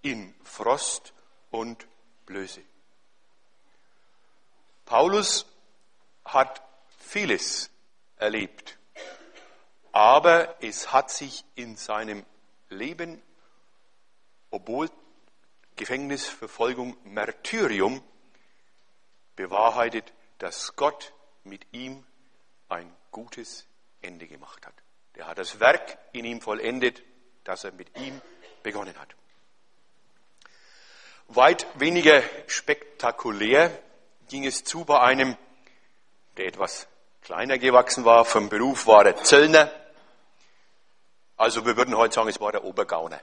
in 0.02 0.34
Frost 0.44 1.14
und 1.52 1.88
Blöße. 2.26 2.62
Paulus 4.86 5.46
hat 6.26 6.64
vieles 6.98 7.70
erlebt, 8.18 8.79
aber 9.92 10.56
es 10.62 10.92
hat 10.94 11.12
sich 11.12 11.44
in 11.56 11.76
seinem 11.76 12.26
Leben, 12.70 13.22
obwohl 14.52 14.90
Gefängnis, 15.76 16.28
Verfolgung, 16.28 16.98
Märtyrium, 17.04 18.04
bewahrheitet, 19.36 20.14
dass 20.38 20.76
Gott 20.76 21.14
mit 21.44 21.66
ihm 21.72 22.06
ein 22.68 22.94
gutes 23.12 23.66
Ende 24.02 24.28
gemacht 24.28 24.66
hat. 24.66 24.74
Der 25.16 25.28
hat 25.28 25.38
das 25.38 25.60
Werk 25.60 25.98
in 26.12 26.26
ihm 26.26 26.42
vollendet, 26.42 27.02
das 27.44 27.64
er 27.64 27.72
mit 27.72 27.98
ihm 27.98 28.22
begonnen 28.64 28.98
hat. 29.00 29.16
Weit 31.28 31.68
weniger 31.80 32.24
spektakulär 32.48 33.72
ging 34.28 34.46
es 34.46 34.64
zu 34.64 34.84
bei 34.86 35.00
einem, 35.00 35.38
der 36.38 36.48
etwas 36.48 36.88
kleiner 37.30 37.60
gewachsen 37.60 38.06
war. 38.06 38.26
Vom 38.26 38.50
Beruf 38.50 38.88
war 38.88 39.06
er 39.06 39.16
Zöllner. 39.18 39.72
Also 41.38 41.64
wir 41.64 41.78
würden 41.78 41.96
heute 41.96 42.16
sagen, 42.16 42.28
es 42.28 42.40
war 42.40 42.52
der 42.52 42.64
Obergauner. 42.64 43.22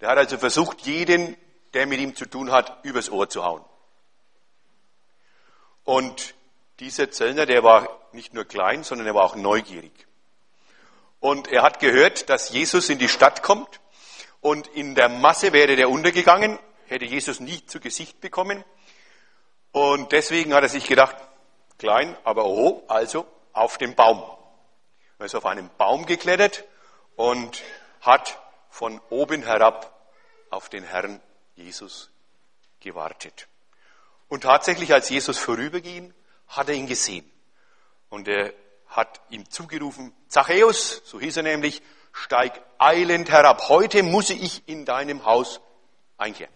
Der 0.00 0.08
hat 0.08 0.16
also 0.16 0.38
versucht, 0.38 0.80
jeden, 0.86 1.36
der 1.74 1.86
mit 1.86 2.00
ihm 2.00 2.16
zu 2.16 2.24
tun 2.24 2.50
hat, 2.50 2.82
übers 2.82 3.10
Ohr 3.10 3.28
zu 3.28 3.44
hauen. 3.44 3.62
Und 5.84 6.34
dieser 6.78 7.10
Zöllner, 7.10 7.44
der 7.44 7.62
war 7.62 8.00
nicht 8.12 8.32
nur 8.32 8.46
klein, 8.46 8.82
sondern 8.82 9.06
er 9.06 9.14
war 9.14 9.24
auch 9.24 9.36
neugierig. 9.36 9.92
Und 11.18 11.48
er 11.48 11.62
hat 11.62 11.80
gehört, 11.80 12.30
dass 12.30 12.48
Jesus 12.48 12.88
in 12.88 12.98
die 12.98 13.10
Stadt 13.10 13.42
kommt 13.42 13.78
und 14.40 14.68
in 14.68 14.94
der 14.94 15.10
Masse 15.10 15.52
wäre 15.52 15.76
der 15.76 15.90
untergegangen, 15.90 16.58
hätte 16.86 17.04
Jesus 17.04 17.40
nie 17.40 17.62
zu 17.66 17.78
Gesicht 17.78 18.22
bekommen. 18.22 18.64
Und 19.70 20.12
deswegen 20.12 20.54
hat 20.54 20.62
er 20.62 20.70
sich 20.70 20.86
gedacht, 20.86 21.14
klein, 21.80 22.16
aber 22.24 22.44
oh, 22.44 22.84
also 22.86 23.26
auf 23.52 23.78
den 23.78 23.96
Baum. 23.96 24.22
Er 25.18 25.26
ist 25.26 25.34
auf 25.34 25.46
einen 25.46 25.70
Baum 25.76 26.06
geklettert 26.06 26.64
und 27.16 27.62
hat 28.00 28.38
von 28.68 29.00
oben 29.10 29.42
herab 29.42 29.92
auf 30.50 30.68
den 30.68 30.84
Herrn 30.84 31.20
Jesus 31.56 32.10
gewartet. 32.78 33.48
Und 34.28 34.42
tatsächlich, 34.42 34.92
als 34.92 35.08
Jesus 35.08 35.38
vorüberging, 35.38 36.14
hat 36.46 36.68
er 36.68 36.74
ihn 36.74 36.86
gesehen. 36.86 37.28
Und 38.08 38.28
er 38.28 38.52
hat 38.86 39.20
ihm 39.30 39.48
zugerufen, 39.50 40.14
Zachäus, 40.28 41.02
so 41.04 41.18
hieß 41.18 41.38
er 41.38 41.42
nämlich, 41.44 41.82
steig 42.12 42.60
eilend 42.78 43.30
herab. 43.30 43.68
Heute 43.68 44.02
muss 44.02 44.30
ich 44.30 44.68
in 44.68 44.84
deinem 44.84 45.24
Haus 45.24 45.60
einkehren. 46.18 46.52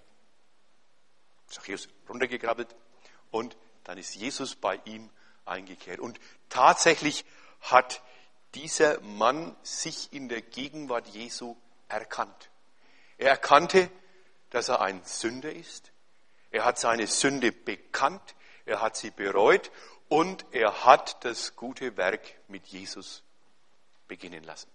Zachäus 1.48 1.88
runtergekrabbelt, 2.08 2.74
und 3.30 3.56
dann 3.84 3.98
ist 3.98 4.14
Jesus 4.14 4.56
bei 4.56 4.80
ihm 4.84 5.10
eingekehrt. 5.44 6.00
Und 6.00 6.18
tatsächlich 6.48 7.24
hat 7.60 8.02
dieser 8.54 9.00
Mann 9.00 9.54
sich 9.62 10.12
in 10.12 10.28
der 10.28 10.42
Gegenwart 10.42 11.08
Jesu 11.08 11.56
erkannt. 11.88 12.50
Er 13.18 13.30
erkannte, 13.30 13.90
dass 14.50 14.68
er 14.68 14.80
ein 14.80 15.02
Sünder 15.04 15.52
ist. 15.52 15.92
Er 16.50 16.64
hat 16.64 16.78
seine 16.78 17.06
Sünde 17.06 17.52
bekannt. 17.52 18.34
Er 18.64 18.80
hat 18.80 18.96
sie 18.96 19.10
bereut 19.10 19.70
und 20.08 20.46
er 20.52 20.84
hat 20.84 21.24
das 21.24 21.56
gute 21.56 21.96
Werk 21.96 22.20
mit 22.48 22.66
Jesus 22.66 23.22
beginnen 24.08 24.44
lassen. 24.44 24.70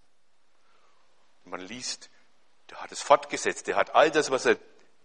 Man 1.46 1.62
liest, 1.62 2.10
der 2.70 2.82
hat 2.82 2.92
es 2.92 3.02
fortgesetzt. 3.02 3.68
Er 3.68 3.78
hat 3.78 3.96
all 3.96 4.12
das, 4.12 4.30
was 4.30 4.46
er 4.46 4.58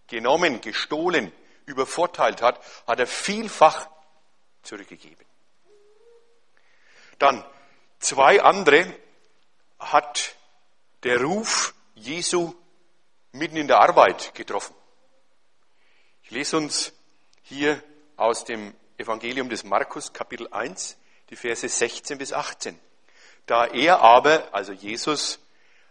genommen, 0.07 0.61
gestohlen, 0.61 1.33
übervorteilt 1.67 2.43
hat, 2.43 2.61
hat 2.87 2.99
er 2.99 3.07
vielfach 3.07 3.89
zurückgegeben. 4.63 5.27
Dann 7.19 7.45
zwei 7.99 8.43
andere 8.43 8.93
hat 9.79 10.35
der 11.03 11.21
Ruf 11.23 11.75
Jesu 11.95 12.55
mitten 13.33 13.57
in 13.57 13.69
der 13.69 13.81
Arbeit 13.81 14.35
getroffen. 14.35 14.75
Ich 16.23 16.31
lese 16.31 16.57
uns 16.57 16.93
hier 17.43 17.83
aus 18.17 18.45
dem 18.45 18.75
Evangelium 18.97 19.49
des 19.49 19.65
Markus 19.65 20.13
Kapitel 20.13 20.49
1 20.51 20.97
die 21.31 21.37
Verse 21.37 21.69
16 21.69 22.19
bis 22.19 22.33
18. 22.33 22.79
Da 23.47 23.67
er 23.67 24.01
aber, 24.01 24.49
also 24.53 24.73
Jesus, 24.73 25.39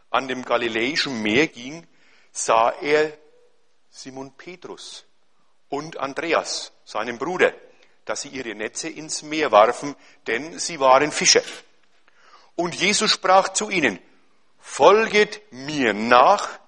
an 0.10 0.28
dem 0.28 0.44
Galiläischen 0.44 1.22
Meer 1.22 1.48
ging, 1.48 1.86
sah 2.32 2.72
er 2.72 3.18
Simon 3.90 4.36
Petrus 4.36 5.06
und 5.74 5.98
Andreas, 5.98 6.72
seinem 6.86 7.18
Bruder, 7.18 7.52
dass 8.06 8.22
sie 8.22 8.30
ihre 8.30 8.54
Netze 8.54 8.90
ins 8.90 9.24
Meer 9.24 9.52
warfen, 9.52 9.96
denn 10.28 10.60
sie 10.60 10.80
waren 10.80 11.12
Fischer. 11.12 11.42
Und 12.56 12.76
Jesus 12.76 13.10
sprach 13.10 13.50
zu 13.50 13.72
ihnen, 13.72 14.00
folget 14.60 15.42
mir 15.52 15.96
nach, 15.96 16.60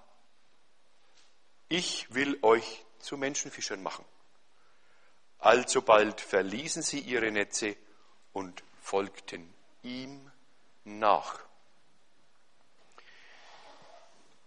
ich 1.70 2.12
will 2.16 2.40
euch 2.42 2.84
zu 2.98 3.16
Menschenfischern 3.16 3.84
machen. 3.84 4.04
Alsobald 5.38 6.20
verließen 6.20 6.82
sie 6.82 7.02
ihre 7.02 7.32
Netze 7.32 7.76
und 8.34 8.64
folgten 8.82 9.54
ihm 9.84 10.32
nach. 10.84 11.38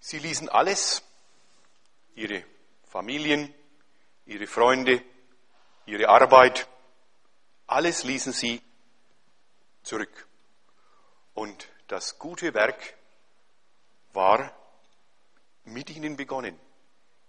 Sie 0.00 0.18
ließen 0.18 0.48
alles, 0.48 1.04
ihre 2.16 2.42
Familien, 2.90 3.54
ihre 4.28 4.46
Freunde, 4.46 5.02
ihre 5.86 6.08
Arbeit, 6.08 6.68
alles 7.66 8.04
ließen 8.04 8.32
sie 8.32 8.62
zurück. 9.82 10.28
Und 11.32 11.68
das 11.86 12.18
gute 12.18 12.52
Werk 12.52 12.94
war 14.12 14.52
mit 15.64 15.88
ihnen 15.90 16.16
begonnen. 16.16 16.58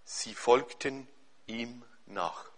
Sie 0.04 0.36
folgten 0.36 1.08
ihm 1.48 1.86
nach. 2.06 2.52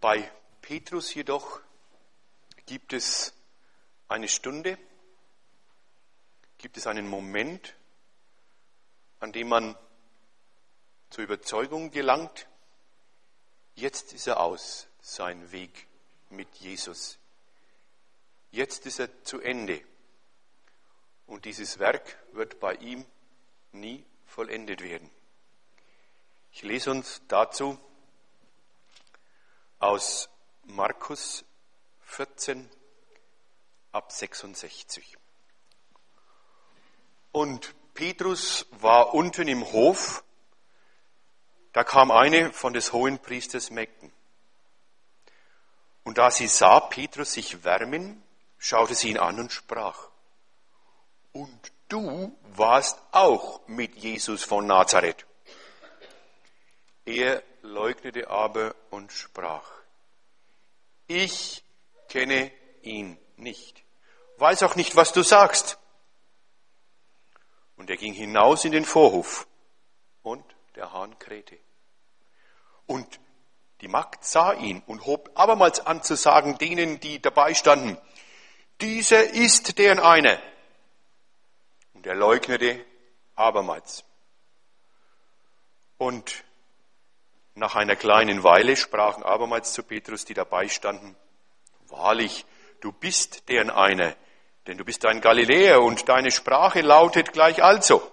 Bei 0.00 0.30
Petrus 0.60 1.12
jedoch 1.14 1.60
gibt 2.64 2.92
es 2.92 3.34
eine 4.06 4.28
Stunde, 4.28 4.78
gibt 6.58 6.76
es 6.76 6.86
einen 6.86 7.08
Moment, 7.08 7.74
an 9.18 9.32
dem 9.32 9.48
man 9.48 9.76
zur 11.12 11.24
Überzeugung 11.24 11.90
gelangt, 11.90 12.48
jetzt 13.74 14.14
ist 14.14 14.26
er 14.26 14.40
aus, 14.40 14.88
sein 15.02 15.52
Weg 15.52 15.86
mit 16.30 16.48
Jesus. 16.54 17.18
Jetzt 18.50 18.86
ist 18.86 18.98
er 18.98 19.22
zu 19.22 19.38
Ende. 19.38 19.82
Und 21.26 21.44
dieses 21.44 21.78
Werk 21.78 22.16
wird 22.32 22.60
bei 22.60 22.76
ihm 22.76 23.04
nie 23.72 24.06
vollendet 24.24 24.80
werden. 24.80 25.10
Ich 26.50 26.62
lese 26.62 26.90
uns 26.90 27.20
dazu 27.28 27.78
aus 29.80 30.30
Markus 30.64 31.44
14 32.04 32.70
ab 33.92 34.10
66. 34.12 35.18
Und 37.32 37.74
Petrus 37.92 38.66
war 38.70 39.12
unten 39.12 39.46
im 39.48 39.70
Hof, 39.72 40.24
da 41.72 41.84
kam 41.84 42.10
eine 42.10 42.52
von 42.52 42.72
des 42.72 42.92
hohen 42.92 43.18
Priesters 43.18 43.70
Mägden. 43.70 44.12
Und 46.04 46.18
da 46.18 46.30
sie 46.30 46.48
sah 46.48 46.80
Petrus 46.80 47.32
sich 47.32 47.64
wärmen, 47.64 48.22
schaute 48.58 48.94
sie 48.94 49.10
ihn 49.10 49.18
an 49.18 49.38
und 49.38 49.52
sprach, 49.52 50.08
und 51.32 51.72
du 51.88 52.36
warst 52.54 52.98
auch 53.12 53.66
mit 53.66 53.94
Jesus 53.96 54.44
von 54.44 54.66
Nazareth. 54.66 55.24
Er 57.04 57.42
leugnete 57.62 58.28
aber 58.28 58.74
und 58.90 59.12
sprach, 59.12 59.70
ich 61.06 61.64
kenne 62.08 62.52
ihn 62.82 63.18
nicht, 63.36 63.82
weiß 64.36 64.62
auch 64.62 64.76
nicht, 64.76 64.94
was 64.96 65.12
du 65.12 65.22
sagst. 65.22 65.78
Und 67.76 67.90
er 67.90 67.96
ging 67.96 68.12
hinaus 68.12 68.64
in 68.64 68.72
den 68.72 68.84
Vorhof 68.84 69.46
und 70.22 70.44
der 70.74 70.92
Hahn 70.92 71.18
krähte. 71.18 71.58
Und 72.86 73.20
die 73.80 73.88
Magd 73.88 74.24
sah 74.24 74.52
ihn 74.52 74.82
und 74.86 75.06
hob 75.06 75.30
abermals 75.34 75.80
an 75.80 76.02
zu 76.02 76.14
sagen 76.16 76.58
denen, 76.58 77.00
die 77.00 77.20
dabei 77.20 77.54
standen, 77.54 77.98
dieser 78.80 79.30
ist 79.32 79.78
deren 79.78 79.98
eine. 79.98 80.40
Und 81.94 82.06
er 82.06 82.14
leugnete 82.14 82.84
abermals. 83.34 84.04
Und 85.98 86.44
nach 87.54 87.76
einer 87.76 87.96
kleinen 87.96 88.42
Weile 88.42 88.76
sprachen 88.76 89.22
abermals 89.22 89.72
zu 89.72 89.82
Petrus, 89.82 90.24
die 90.24 90.34
dabei 90.34 90.68
standen, 90.68 91.16
Wahrlich, 91.92 92.46
du 92.80 92.90
bist 92.90 93.50
deren 93.50 93.68
eine, 93.68 94.16
denn 94.66 94.78
du 94.78 94.84
bist 94.84 95.04
ein 95.04 95.20
Galiläer 95.20 95.82
und 95.82 96.08
deine 96.08 96.30
Sprache 96.30 96.80
lautet 96.80 97.34
gleich 97.34 97.62
also. 97.62 98.10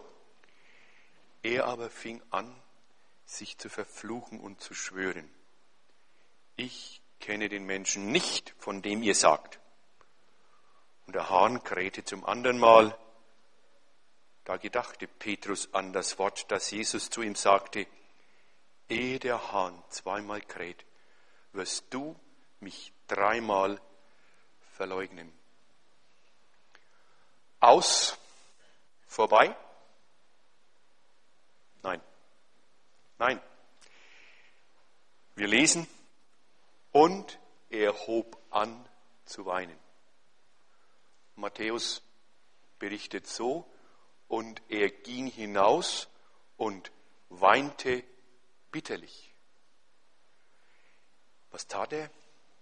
Er 1.42 1.66
aber 1.66 1.90
fing 1.90 2.22
an, 2.32 2.54
sich 3.26 3.58
zu 3.58 3.70
verfluchen 3.70 4.40
und 4.40 4.62
zu 4.62 4.74
schwören. 4.74 5.30
Ich 6.56 7.02
kenne 7.20 7.48
den 7.48 7.66
Menschen 7.66 8.12
nicht, 8.12 8.54
von 8.58 8.82
dem 8.82 9.04
ihr 9.04 9.16
sagt. 9.16 9.60
Und 11.06 11.14
der 11.14 11.30
Hahn 11.30 11.64
krähte 11.64 12.04
zum 12.04 12.26
anderen 12.26 12.60
Mal. 12.60 12.98
Da 14.46 14.58
gedachte 14.58 15.08
Petrus 15.08 15.74
an 15.74 15.94
das 15.94 16.18
Wort, 16.18 16.52
das 16.52 16.72
Jesus 16.72 17.10
zu 17.10 17.22
ihm 17.22 17.36
sagte, 17.36 17.88
ehe 18.90 19.20
der 19.20 19.52
Hahn 19.52 19.82
zweimal 19.90 20.42
kräht, 20.42 20.86
wirst 21.54 21.86
du 21.92 22.20
mich 22.60 22.92
dreimal 23.08 23.80
verleugnen. 24.74 25.32
Aus, 27.60 28.18
vorbei? 29.08 29.56
Nein. 31.84 32.02
Nein. 33.20 33.42
Wir 35.36 35.48
lesen, 35.48 35.88
und 36.92 37.38
er 37.70 37.94
hob 38.08 38.42
an 38.50 38.88
zu 39.26 39.46
weinen. 39.46 39.78
Matthäus 41.36 42.02
berichtet 42.80 43.28
so, 43.28 43.70
und 44.28 44.62
er 44.70 44.90
ging 44.90 45.28
hinaus 45.28 46.08
und 46.56 46.92
weinte 47.30 48.04
bitterlich. 48.72 49.34
Was 51.52 51.68
tat 51.68 51.94
er? 51.94 52.10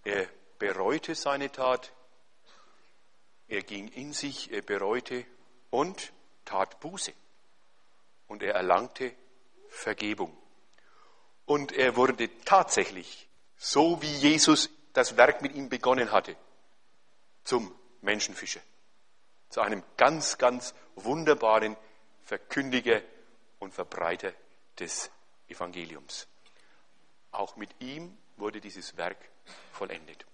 Er 0.03 0.27
bereute 0.57 1.13
seine 1.13 1.51
Tat, 1.51 1.93
er 3.47 3.61
ging 3.61 3.89
in 3.89 4.11
sich, 4.11 4.51
er 4.51 4.61
bereute 4.61 5.25
und 5.69 6.13
tat 6.45 6.79
Buße. 6.79 7.13
Und 8.27 8.43
er 8.43 8.55
erlangte 8.55 9.13
Vergebung. 9.69 10.35
Und 11.47 11.71
er 11.71 11.95
wurde 11.95 12.29
tatsächlich, 12.43 13.27
so 13.55 14.01
wie 14.01 14.13
Jesus 14.13 14.69
das 14.91 15.15
Werk 15.15 15.41
mit 15.41 15.55
ihm 15.55 15.69
begonnen 15.69 16.11
hatte, 16.11 16.35
zum 17.45 17.73
Menschenfischer. 18.01 18.59
Zu 19.49 19.61
einem 19.61 19.81
ganz, 19.95 20.37
ganz 20.37 20.75
wunderbaren 20.95 21.77
Verkündiger 22.25 23.01
und 23.59 23.73
Verbreiter 23.73 24.33
des 24.77 25.09
Evangeliums. 25.47 26.27
Auch 27.31 27.55
mit 27.55 27.69
ihm 27.79 28.17
wurde 28.35 28.59
dieses 28.59 28.97
Werk 28.97 29.17
vollendet. 29.71 30.25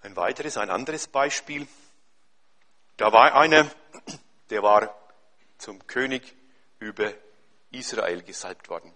Ein 0.00 0.16
weiteres, 0.16 0.56
ein 0.56 0.70
anderes 0.70 1.08
Beispiel. 1.08 1.68
Da 2.96 3.12
war 3.12 3.34
einer, 3.34 3.70
der 4.48 4.62
war 4.62 4.98
zum 5.58 5.86
König 5.86 6.34
über 6.78 7.12
Israel 7.72 8.22
gesalbt 8.22 8.68
worden. 8.68 8.94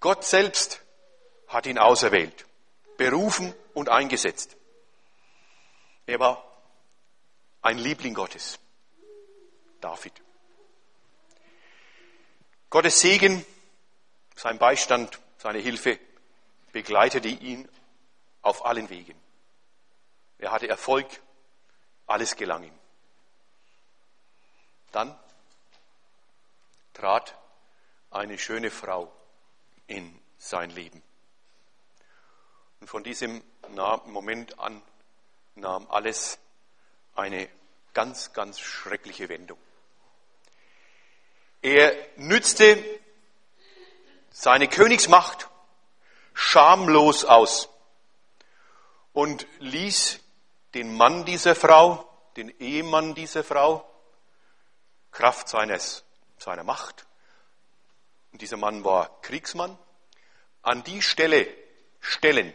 Gott 0.00 0.24
selbst 0.24 0.80
hat 1.48 1.66
ihn 1.66 1.78
auserwählt, 1.78 2.46
berufen 2.96 3.54
und 3.74 3.88
eingesetzt. 3.88 4.56
Er 6.06 6.18
war 6.20 6.44
ein 7.62 7.78
Liebling 7.78 8.14
Gottes, 8.14 8.58
David. 9.80 10.12
Gottes 12.70 13.00
Segen, 13.00 13.44
sein 14.36 14.58
Beistand, 14.58 15.18
seine 15.38 15.58
Hilfe 15.58 15.98
begleitete 16.72 17.28
ihn 17.28 17.68
auf 18.42 18.64
allen 18.64 18.88
Wegen. 18.90 19.20
Er 20.38 20.52
hatte 20.52 20.68
Erfolg, 20.68 21.06
alles 22.06 22.36
gelang 22.36 22.64
ihm. 22.64 22.78
Dann 24.92 25.18
trat 26.94 27.36
eine 28.10 28.38
schöne 28.38 28.70
Frau 28.70 29.12
in 29.86 30.18
sein 30.38 30.70
Leben. 30.70 31.02
Und 32.80 32.88
von 32.88 33.04
diesem 33.04 33.42
Moment 34.06 34.58
an 34.58 34.82
nahm 35.54 35.86
alles 35.90 36.38
eine 37.14 37.48
ganz, 37.92 38.32
ganz 38.32 38.58
schreckliche 38.58 39.28
Wendung. 39.28 39.58
Er 41.62 41.94
nützte 42.16 42.82
seine 44.30 44.68
Königsmacht 44.68 45.48
schamlos 46.32 47.24
aus 47.24 47.68
und 49.12 49.46
ließ 49.58 50.20
den 50.74 50.96
Mann 50.96 51.24
dieser 51.26 51.54
Frau, 51.54 52.08
den 52.36 52.48
Ehemann 52.60 53.14
dieser 53.14 53.44
Frau, 53.44 53.86
Kraft 55.10 55.48
seines, 55.48 56.04
seiner 56.38 56.64
Macht, 56.64 57.06
und 58.32 58.42
dieser 58.42 58.56
Mann 58.56 58.84
war 58.84 59.20
Kriegsmann, 59.22 59.76
an 60.62 60.84
die 60.84 61.02
Stelle 61.02 61.46
stellen, 62.00 62.54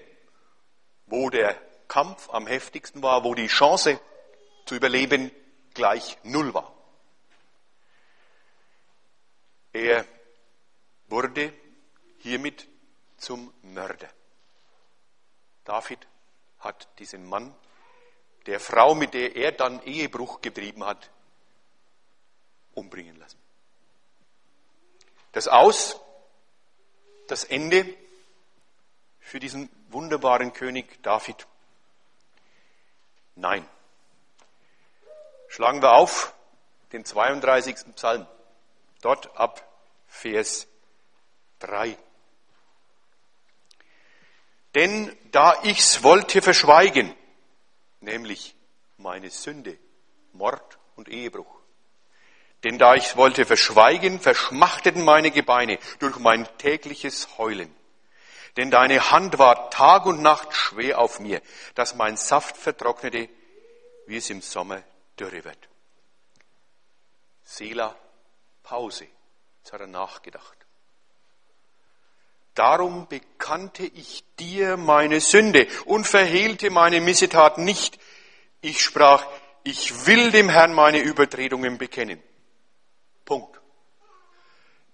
wo 1.08 1.30
der 1.30 1.56
Kampf 1.88 2.30
am 2.30 2.48
heftigsten 2.48 3.02
war, 3.04 3.24
wo 3.24 3.36
die 3.36 3.48
Chance 3.48 4.00
zu 4.66 4.76
überleben 4.76 5.32
gleich 5.74 6.18
null 6.24 6.54
war. 6.54 6.74
Er 9.74 10.06
wurde 11.08 11.54
hiermit 12.20 12.68
zum 13.18 13.54
Mörder. 13.62 14.10
David 15.64 16.08
hat 16.60 16.88
diesen 17.00 17.28
Mann 17.28 17.54
der 18.46 18.60
Frau, 18.60 18.96
mit 18.96 19.14
der 19.14 19.36
er 19.36 19.52
dann 19.52 19.82
Ehebruch 19.84 20.42
getrieben 20.42 20.86
hat, 20.86 21.10
umbringen 22.74 23.16
lassen. 23.18 23.40
Das 25.36 25.50
Aus, 25.50 26.00
das 27.28 27.44
Ende 27.44 27.94
für 29.20 29.38
diesen 29.42 29.70
wunderbaren 29.90 30.54
König 30.54 31.04
David. 31.04 31.46
Nein. 33.36 33.68
Schlagen 35.50 35.82
wir 35.82 35.92
auf 35.92 36.34
den 36.94 37.04
32. 37.04 37.94
Psalm, 37.96 38.26
dort 39.02 39.36
ab 39.36 39.62
Vers 40.08 40.68
3. 41.60 41.98
Denn 44.74 45.18
da 45.32 45.64
ich's 45.64 46.02
wollte 46.02 46.42
verschweigen, 46.42 47.14
nämlich 48.00 48.56
meine 48.96 49.30
Sünde, 49.30 49.78
Mord 50.32 50.78
und 50.96 51.10
Ehebruch. 51.10 51.55
Denn 52.66 52.80
da 52.80 52.96
ich's 52.96 53.16
wollte 53.16 53.46
verschweigen, 53.46 54.20
verschmachteten 54.20 55.06
meine 55.06 55.30
Gebeine 55.30 55.78
durch 56.00 56.18
mein 56.18 56.48
tägliches 56.58 57.38
Heulen. 57.38 57.72
Denn 58.58 58.72
deine 58.72 59.12
Hand 59.12 59.38
war 59.38 59.70
Tag 59.70 60.08
und 60.08 60.24
Nacht 60.24 60.52
schwer 60.52 60.98
auf 60.98 61.20
mir, 61.20 61.44
dass 61.76 61.94
mein 61.94 62.18
Saft 62.18 62.58
vertrocknete, 62.58 63.30
wie 64.08 64.18
es 64.18 64.32
im 64.32 64.42
Sommer 64.42 64.82
dürre 65.20 65.44
wird. 65.44 65.70
Sela, 67.44 67.96
Pause. 68.64 69.06
Jetzt 69.60 69.72
hat 69.72 69.82
er 69.82 69.88
nachgedacht. 69.88 70.58
Darum 72.56 73.08
bekannte 73.08 73.86
ich 73.86 74.24
dir 74.40 74.76
meine 74.76 75.22
Sünde 75.22 75.68
und 75.86 76.08
verhehlte 76.08 76.72
meine 76.72 77.00
Missetat 77.00 77.60
nicht. 77.60 78.00
Ich 78.62 78.82
sprach, 78.82 79.28
ich 79.64 80.08
will 80.08 80.32
dem 80.32 80.50
Herrn 80.50 80.74
meine 80.74 80.98
Übertretungen 80.98 81.78
bekennen. 81.78 82.24
Punkt. 83.26 83.60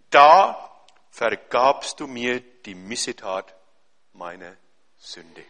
Da 0.10 0.86
vergabst 1.10 2.00
du 2.00 2.08
mir 2.08 2.39
die 2.63 2.76
Missetat 2.76 3.56
meiner 4.13 4.56
Sünde. 4.98 5.44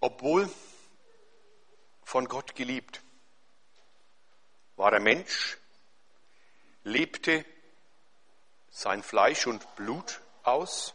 Obwohl 0.00 0.48
von 2.04 2.26
Gott 2.26 2.54
geliebt, 2.54 3.02
war 4.76 4.92
er 4.92 5.00
Mensch, 5.00 5.58
lebte 6.84 7.44
sein 8.70 9.02
Fleisch 9.02 9.46
und 9.46 9.74
Blut 9.74 10.20
aus, 10.44 10.94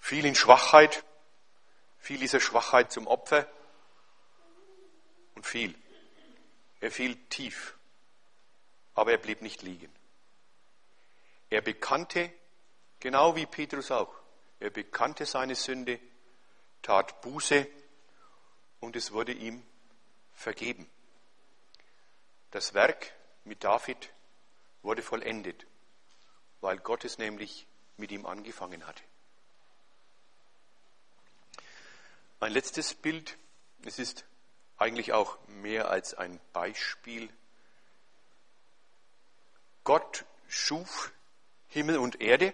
fiel 0.00 0.26
in 0.26 0.34
Schwachheit, 0.34 1.04
fiel 1.98 2.18
dieser 2.18 2.40
Schwachheit 2.40 2.90
zum 2.90 3.06
Opfer 3.06 3.48
und 5.36 5.46
fiel. 5.46 5.74
Er 6.84 6.90
fiel 6.90 7.16
tief, 7.30 7.78
aber 8.94 9.12
er 9.12 9.18
blieb 9.18 9.40
nicht 9.40 9.62
liegen. 9.62 9.90
Er 11.48 11.62
bekannte, 11.62 12.30
genau 13.00 13.34
wie 13.36 13.46
Petrus 13.46 13.90
auch, 13.90 14.14
er 14.60 14.68
bekannte 14.68 15.24
seine 15.24 15.54
Sünde, 15.54 15.98
tat 16.82 17.22
Buße 17.22 17.66
und 18.80 18.96
es 18.96 19.12
wurde 19.12 19.32
ihm 19.32 19.62
vergeben. 20.34 20.86
Das 22.50 22.74
Werk 22.74 23.14
mit 23.44 23.64
David 23.64 24.12
wurde 24.82 25.02
vollendet 25.02 25.66
weil 26.64 26.78
Gott 26.78 27.04
es 27.04 27.18
nämlich 27.18 27.66
mit 27.98 28.10
ihm 28.10 28.24
angefangen 28.24 28.86
hatte. 28.86 29.02
Ein 32.40 32.52
letztes 32.52 32.94
Bild, 32.94 33.36
es 33.84 33.98
ist 33.98 34.24
eigentlich 34.84 35.14
auch 35.14 35.38
mehr 35.48 35.88
als 35.88 36.12
ein 36.12 36.38
Beispiel. 36.52 37.30
Gott 39.82 40.26
schuf 40.46 41.10
Himmel 41.68 41.96
und 41.96 42.20
Erde, 42.20 42.52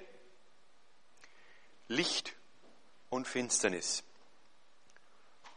Licht 1.89 2.37
und 3.09 3.27
Finsternis, 3.27 4.05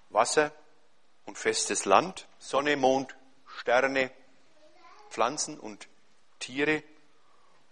Wasser 0.09 0.51
und 1.25 1.37
festes 1.37 1.85
Land, 1.85 2.27
Sonne, 2.39 2.75
Mond, 2.75 3.15
Sterne, 3.45 4.09
Pflanzen 5.11 5.59
und 5.59 5.87
Tiere 6.39 6.81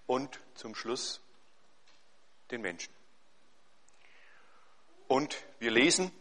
und 0.05 0.39
zum 0.53 0.75
Schluss 0.75 1.21
den 2.51 2.61
Menschen. 2.61 2.93
Und 5.07 5.43
wir 5.57 5.71
lesen 5.71 6.11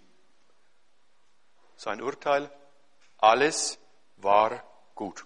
sein 1.77 2.01
Urteil, 2.01 2.51
alles 3.21 3.79
war 4.17 4.63
gut. 4.95 5.25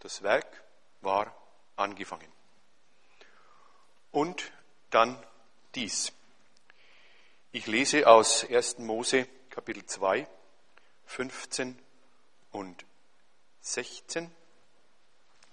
Das 0.00 0.22
Werk 0.22 0.64
war 1.00 1.34
angefangen. 1.76 2.30
Und 4.10 4.52
dann 4.90 5.22
dies. 5.74 6.12
Ich 7.52 7.66
lese 7.66 8.06
aus 8.06 8.44
1. 8.44 8.78
Mose 8.78 9.26
Kapitel 9.50 9.84
2, 9.84 10.26
15 11.06 11.78
und 12.52 12.84
16. 13.60 14.30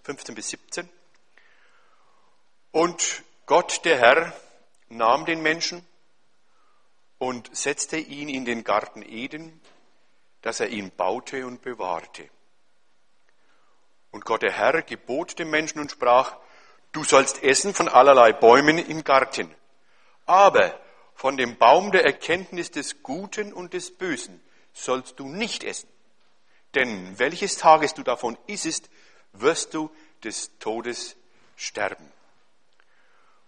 15 0.04 0.36
bis 0.36 0.50
17. 0.50 0.90
Und 2.72 3.24
Gott, 3.46 3.86
der 3.86 4.00
Herr, 4.00 4.34
nahm 4.90 5.26
den 5.26 5.42
Menschen 5.42 5.86
und 7.18 7.56
setzte 7.56 7.98
ihn 7.98 8.30
in 8.30 8.46
den 8.46 8.64
Garten 8.64 9.02
Eden, 9.02 9.62
dass 10.44 10.60
er 10.60 10.68
ihn 10.68 10.92
baute 10.92 11.48
und 11.48 11.62
bewahrte. 11.62 12.30
Und 14.12 14.26
Gott, 14.26 14.44
der 14.44 14.52
Herr, 14.52 14.84
gebot 14.84 15.40
dem 15.40 15.50
Menschen 15.50 15.80
und 15.80 15.90
sprach, 15.90 16.38
du 16.92 17.04
sollst 17.04 17.42
essen 17.42 17.74
von 17.74 17.88
allerlei 17.88 18.34
Bäumen 18.34 18.78
im 18.78 19.04
Garten, 19.04 19.54
aber 20.28 20.80
von 21.16 21.38
dem 21.38 21.58
Baum 21.58 21.92
der 21.92 22.06
Erkenntnis 22.06 22.70
des 22.70 23.02
Guten 23.02 23.54
und 23.54 23.74
des 23.74 23.98
Bösen 23.98 24.44
sollst 24.74 25.20
du 25.20 25.28
nicht 25.28 25.64
essen. 25.64 25.90
Denn 26.76 27.18
welches 27.18 27.58
Tages 27.58 27.94
du 27.94 28.04
davon 28.04 28.38
isst, 28.46 28.90
wirst 29.32 29.74
du 29.74 29.92
des 30.24 30.58
Todes 30.60 31.16
sterben. 31.56 32.12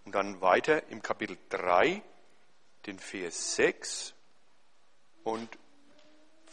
Und 0.04 0.14
dann 0.14 0.40
weiter 0.40 0.88
im 0.88 1.02
Kapitel 1.02 1.36
3, 1.50 2.02
den 2.86 2.98
Vers 2.98 3.56
6 3.56 4.14
und 5.24 5.58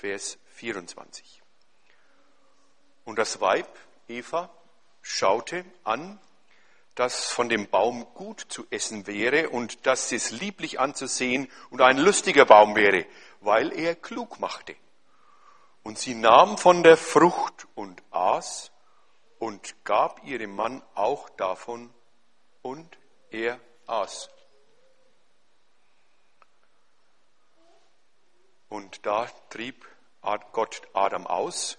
Vers 0.04 0.38
24. 0.56 1.42
Und 3.06 3.18
das 3.18 3.39
Weib, 3.39 3.70
Eva, 4.10 4.50
schaute 5.02 5.63
an, 5.86 6.20
dass 6.94 7.30
von 7.30 7.48
dem 7.48 7.70
Baum 7.70 8.13
gut 8.13 8.42
zu 8.50 8.68
essen 8.70 9.08
wäre 9.08 9.50
und 9.50 9.86
dass 9.86 10.12
es 10.12 10.32
lieblich 10.32 10.78
anzusehen 10.78 11.50
und 11.70 11.80
ein 11.80 11.98
lustiger 11.98 12.44
Baum 12.44 12.76
wäre, 12.76 13.06
weil 13.39 13.72
er 13.72 13.96
klug 13.96 14.42
machte. 14.42 14.76
Und 15.84 15.98
sie 15.98 16.16
nahm 16.16 16.58
von 16.58 16.84
der 16.84 16.98
Frucht 16.98 17.66
und 17.74 18.04
aß 18.12 18.74
und 19.39 19.86
gab 19.86 20.22
ihrem 20.26 20.54
Mann 20.54 20.82
auch 20.96 21.30
davon 21.30 21.89
und 22.62 22.98
er 23.32 23.58
aß. 23.88 24.30
Und 28.68 29.06
da 29.06 29.30
trieb 29.50 29.92
Gott 30.52 30.82
Adam 30.94 31.28
aus 31.28 31.78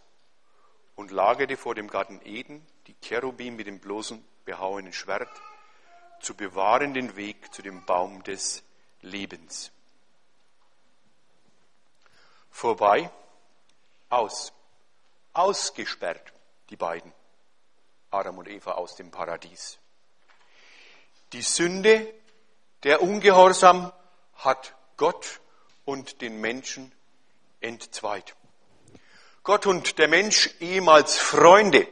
und 0.97 1.11
lagerte 1.11 1.57
vor 1.57 1.75
dem 1.75 1.89
Garten 1.89 2.21
Eden 2.25 2.67
die 2.87 2.95
Cherubim 3.01 3.57
mit 3.57 3.67
dem 3.67 3.81
bloßen 3.81 4.25
behauenen 4.45 4.93
Schwert, 4.93 5.31
zu 6.21 6.35
bewahren 6.35 6.95
den 6.95 7.17
Weg 7.17 7.53
zu 7.55 7.63
dem 7.63 7.85
Baum 7.85 8.23
des 8.23 8.63
Lebens. 9.01 9.73
Vorbei, 12.51 13.11
aus, 14.11 14.53
ausgesperrt, 15.33 16.33
die 16.71 16.77
beiden. 16.77 17.13
Adam 18.11 18.39
und 18.39 18.49
Eva 18.49 18.73
aus 18.73 18.95
dem 18.95 19.11
Paradies. 19.11 19.79
Die 21.33 21.43
Sünde, 21.43 22.15
der 22.85 23.03
Ungehorsam 23.03 23.93
hat 24.37 24.75
Gott 24.97 25.41
und 25.85 26.21
den 26.21 26.41
Menschen 26.41 26.93
entzweit. 27.65 28.37
Gott 29.43 29.67
und 29.67 29.99
der 29.99 30.09
Mensch, 30.09 30.51
ehemals 30.61 31.19
Freunde, 31.19 31.89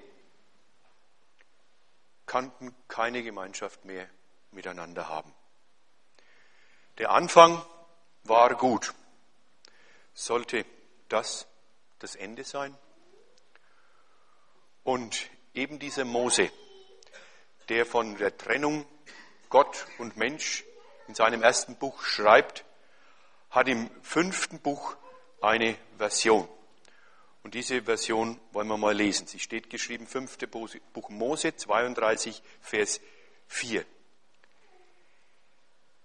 kannten 2.26 2.74
keine 2.88 3.22
Gemeinschaft 3.22 3.84
mehr 3.84 4.08
miteinander 4.52 5.08
haben. 5.08 5.34
Der 6.98 7.10
Anfang 7.10 7.64
war 8.24 8.54
gut. 8.54 8.94
Sollte 10.14 10.64
das 11.08 11.46
das 11.98 12.14
Ende 12.16 12.44
sein? 12.44 12.76
Und 14.84 15.30
eben 15.54 15.78
dieser 15.78 16.04
Mose, 16.04 16.50
der 17.68 17.86
von 17.86 18.16
der 18.16 18.36
Trennung 18.36 18.86
Gott 19.48 19.86
und 19.98 20.16
Mensch 20.16 20.64
in 21.06 21.14
seinem 21.14 21.42
ersten 21.42 21.76
Buch 21.76 22.02
schreibt, 22.02 22.64
hat 23.50 23.68
im 23.68 23.90
fünften 24.02 24.60
Buch 24.60 24.96
eine 25.42 25.76
Version. 25.98 26.48
Und 27.42 27.54
diese 27.54 27.82
Version 27.82 28.40
wollen 28.52 28.68
wir 28.68 28.76
mal 28.76 28.94
lesen. 28.94 29.26
Sie 29.26 29.40
steht 29.40 29.68
geschrieben, 29.68 30.06
fünfte 30.06 30.46
Buch 30.46 31.08
Mose 31.08 31.56
32, 31.56 32.42
Vers 32.60 33.00
4. 33.48 33.84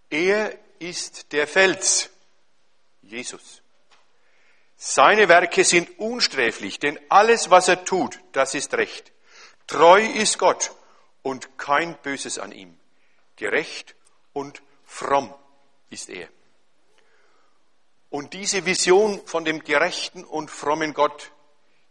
Er 0.10 0.58
ist 0.80 1.32
der 1.32 1.48
Fels, 1.48 2.10
Jesus. 3.02 3.62
Seine 4.78 5.28
Werke 5.28 5.64
sind 5.64 6.00
unsträflich, 6.00 6.80
denn 6.80 7.00
alles, 7.10 7.50
was 7.50 7.68
er 7.68 7.84
tut, 7.84 8.20
das 8.32 8.54
ist 8.54 8.74
recht. 8.76 9.12
Treu 9.66 10.04
ist 10.04 10.38
Gott 10.38 10.72
und 11.24 11.58
kein 11.58 11.98
Böses 11.98 12.40
an 12.40 12.52
ihm. 12.52 12.78
Gerecht 13.36 13.96
und 14.34 14.62
fromm 14.86 15.34
ist 15.90 16.10
er. 16.10 16.30
Und 18.10 18.34
diese 18.34 18.66
Vision 18.66 19.26
von 19.26 19.44
dem 19.44 19.64
gerechten 19.64 20.24
und 20.24 20.50
frommen 20.50 20.94
Gott 20.94 21.32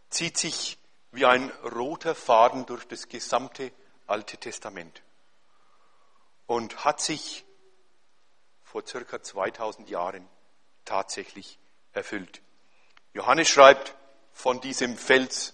zieht 0.09 0.37
sich 0.37 0.77
wie 1.11 1.25
ein 1.25 1.49
roter 1.75 2.15
Faden 2.15 2.65
durch 2.65 2.85
das 2.85 3.07
gesamte 3.07 3.71
Alte 4.07 4.37
Testament 4.37 5.03
und 6.47 6.85
hat 6.85 7.01
sich 7.01 7.45
vor 8.63 8.85
circa 8.85 9.21
2000 9.21 9.89
Jahren 9.89 10.27
tatsächlich 10.85 11.59
erfüllt. 11.93 12.41
Johannes 13.13 13.49
schreibt 13.49 13.95
von 14.31 14.61
diesem 14.61 14.97
Fels, 14.97 15.53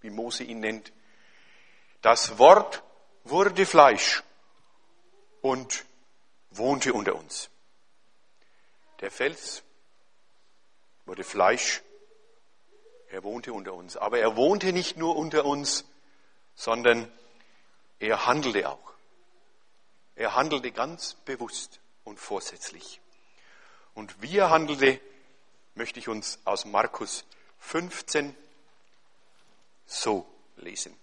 wie 0.00 0.10
Mose 0.10 0.44
ihn 0.44 0.60
nennt, 0.60 0.92
das 2.02 2.38
Wort 2.38 2.82
wurde 3.24 3.64
Fleisch 3.64 4.22
und 5.40 5.84
wohnte 6.50 6.92
unter 6.92 7.14
uns. 7.14 7.50
Der 9.00 9.10
Fels 9.10 9.62
wurde 11.06 11.24
Fleisch, 11.24 11.82
er 13.08 13.22
wohnte 13.22 13.52
unter 13.52 13.74
uns. 13.74 13.96
Aber 13.96 14.18
er 14.18 14.36
wohnte 14.36 14.72
nicht 14.72 14.96
nur 14.96 15.16
unter 15.16 15.44
uns, 15.44 15.84
sondern 16.54 17.10
er 17.98 18.26
handelte 18.26 18.68
auch. 18.68 18.92
Er 20.16 20.34
handelte 20.34 20.72
ganz 20.72 21.14
bewusst 21.24 21.80
und 22.04 22.18
vorsätzlich. 22.18 23.00
Und 23.94 24.20
wie 24.22 24.38
er 24.38 24.50
handelte, 24.50 25.00
möchte 25.74 25.98
ich 25.98 26.08
uns 26.08 26.38
aus 26.44 26.64
Markus 26.64 27.24
15 27.58 28.36
so 29.86 30.26
lesen. 30.56 30.96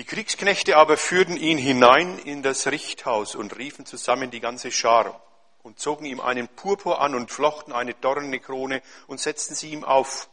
Die 0.00 0.06
Kriegsknechte 0.06 0.78
aber 0.78 0.96
führten 0.96 1.36
ihn 1.36 1.58
hinein 1.58 2.18
in 2.20 2.42
das 2.42 2.66
Richthaus 2.68 3.34
und 3.34 3.58
riefen 3.58 3.84
zusammen 3.84 4.30
die 4.30 4.40
ganze 4.40 4.72
Schar 4.72 5.22
und 5.62 5.78
zogen 5.78 6.06
ihm 6.06 6.20
einen 6.20 6.48
Purpur 6.48 7.02
an 7.02 7.14
und 7.14 7.30
flochten 7.30 7.74
eine 7.74 7.92
dornene 7.92 8.40
Krone 8.40 8.80
und 9.08 9.20
setzten 9.20 9.54
sie 9.54 9.72
ihm 9.72 9.84
auf 9.84 10.30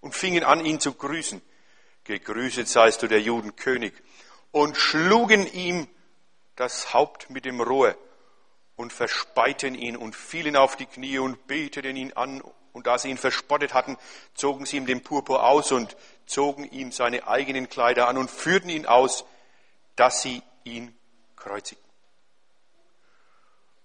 und 0.00 0.14
fingen 0.14 0.44
an, 0.44 0.64
ihn 0.64 0.78
zu 0.78 0.94
grüßen. 0.94 1.42
Gegrüßet 2.04 2.68
seist 2.68 3.02
du 3.02 3.08
der 3.08 3.20
Juden 3.20 3.56
König 3.56 4.00
und 4.52 4.76
schlugen 4.76 5.44
ihm 5.52 5.88
das 6.54 6.94
Haupt 6.94 7.30
mit 7.30 7.46
dem 7.46 7.60
Rohr 7.60 7.96
und 8.76 8.92
verspeiten 8.92 9.74
ihn 9.74 9.96
und 9.96 10.14
fielen 10.14 10.54
auf 10.54 10.76
die 10.76 10.86
Knie 10.86 11.18
und 11.18 11.48
beteten 11.48 11.96
ihn 11.96 12.12
an. 12.12 12.44
Und 12.72 12.86
da 12.86 12.98
sie 12.98 13.10
ihn 13.10 13.18
verspottet 13.18 13.74
hatten, 13.74 13.96
zogen 14.34 14.66
sie 14.66 14.76
ihm 14.76 14.86
den 14.86 15.02
Purpur 15.02 15.44
aus 15.44 15.72
und 15.72 15.96
zogen 16.26 16.70
ihm 16.70 16.92
seine 16.92 17.26
eigenen 17.26 17.68
Kleider 17.68 18.08
an 18.08 18.16
und 18.16 18.30
führten 18.30 18.70
ihn 18.70 18.86
aus, 18.86 19.24
dass 19.96 20.22
sie 20.22 20.42
ihn 20.64 20.96
kreuzigten. 21.36 21.90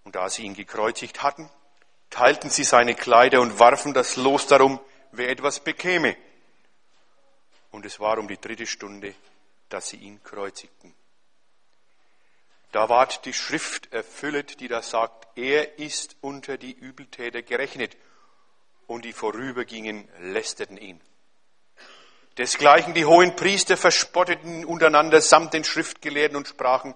Und 0.04 0.16
da 0.16 0.30
sie 0.30 0.44
ihn 0.44 0.54
gekreuzigt 0.54 1.24
hatten, 1.24 1.50
teilten 2.12 2.50
sie 2.50 2.64
seine 2.64 2.94
Kleider 2.94 3.42
und 3.42 3.60
warfen 3.60 3.94
das 3.94 4.16
Los 4.16 4.46
darum, 4.48 4.80
wer 5.12 5.30
etwas 5.30 5.60
bekäme. 5.60 6.16
Und 7.72 7.86
es 7.86 8.00
war 8.00 8.20
um 8.20 8.28
die 8.28 8.40
dritte 8.40 8.68
Stunde, 8.68 9.16
dass 9.70 9.90
sie 9.90 9.98
ihn 9.98 10.24
kreuzigten. 10.24 10.94
Da 12.72 12.90
ward 12.90 13.26
die 13.26 13.34
Schrift 13.34 13.92
erfüllet, 13.94 14.60
die 14.60 14.68
da 14.68 14.82
sagt, 14.82 15.28
er 15.38 15.80
ist 15.80 16.18
unter 16.22 16.58
die 16.58 16.74
Übeltäter 16.74 17.42
gerechnet. 17.42 17.96
Und 18.88 19.06
die 19.06 19.14
vorübergingen, 19.14 20.08
lästerten 20.20 20.78
ihn. 20.78 21.02
Desgleichen 22.38 22.94
die 22.94 23.06
hohen 23.06 23.36
Priester 23.36 23.78
verspotteten 23.78 24.66
untereinander 24.66 25.22
samt 25.22 25.54
den 25.54 25.64
Schriftgelehrten 25.64 26.36
und 26.36 26.48
sprachen, 26.48 26.94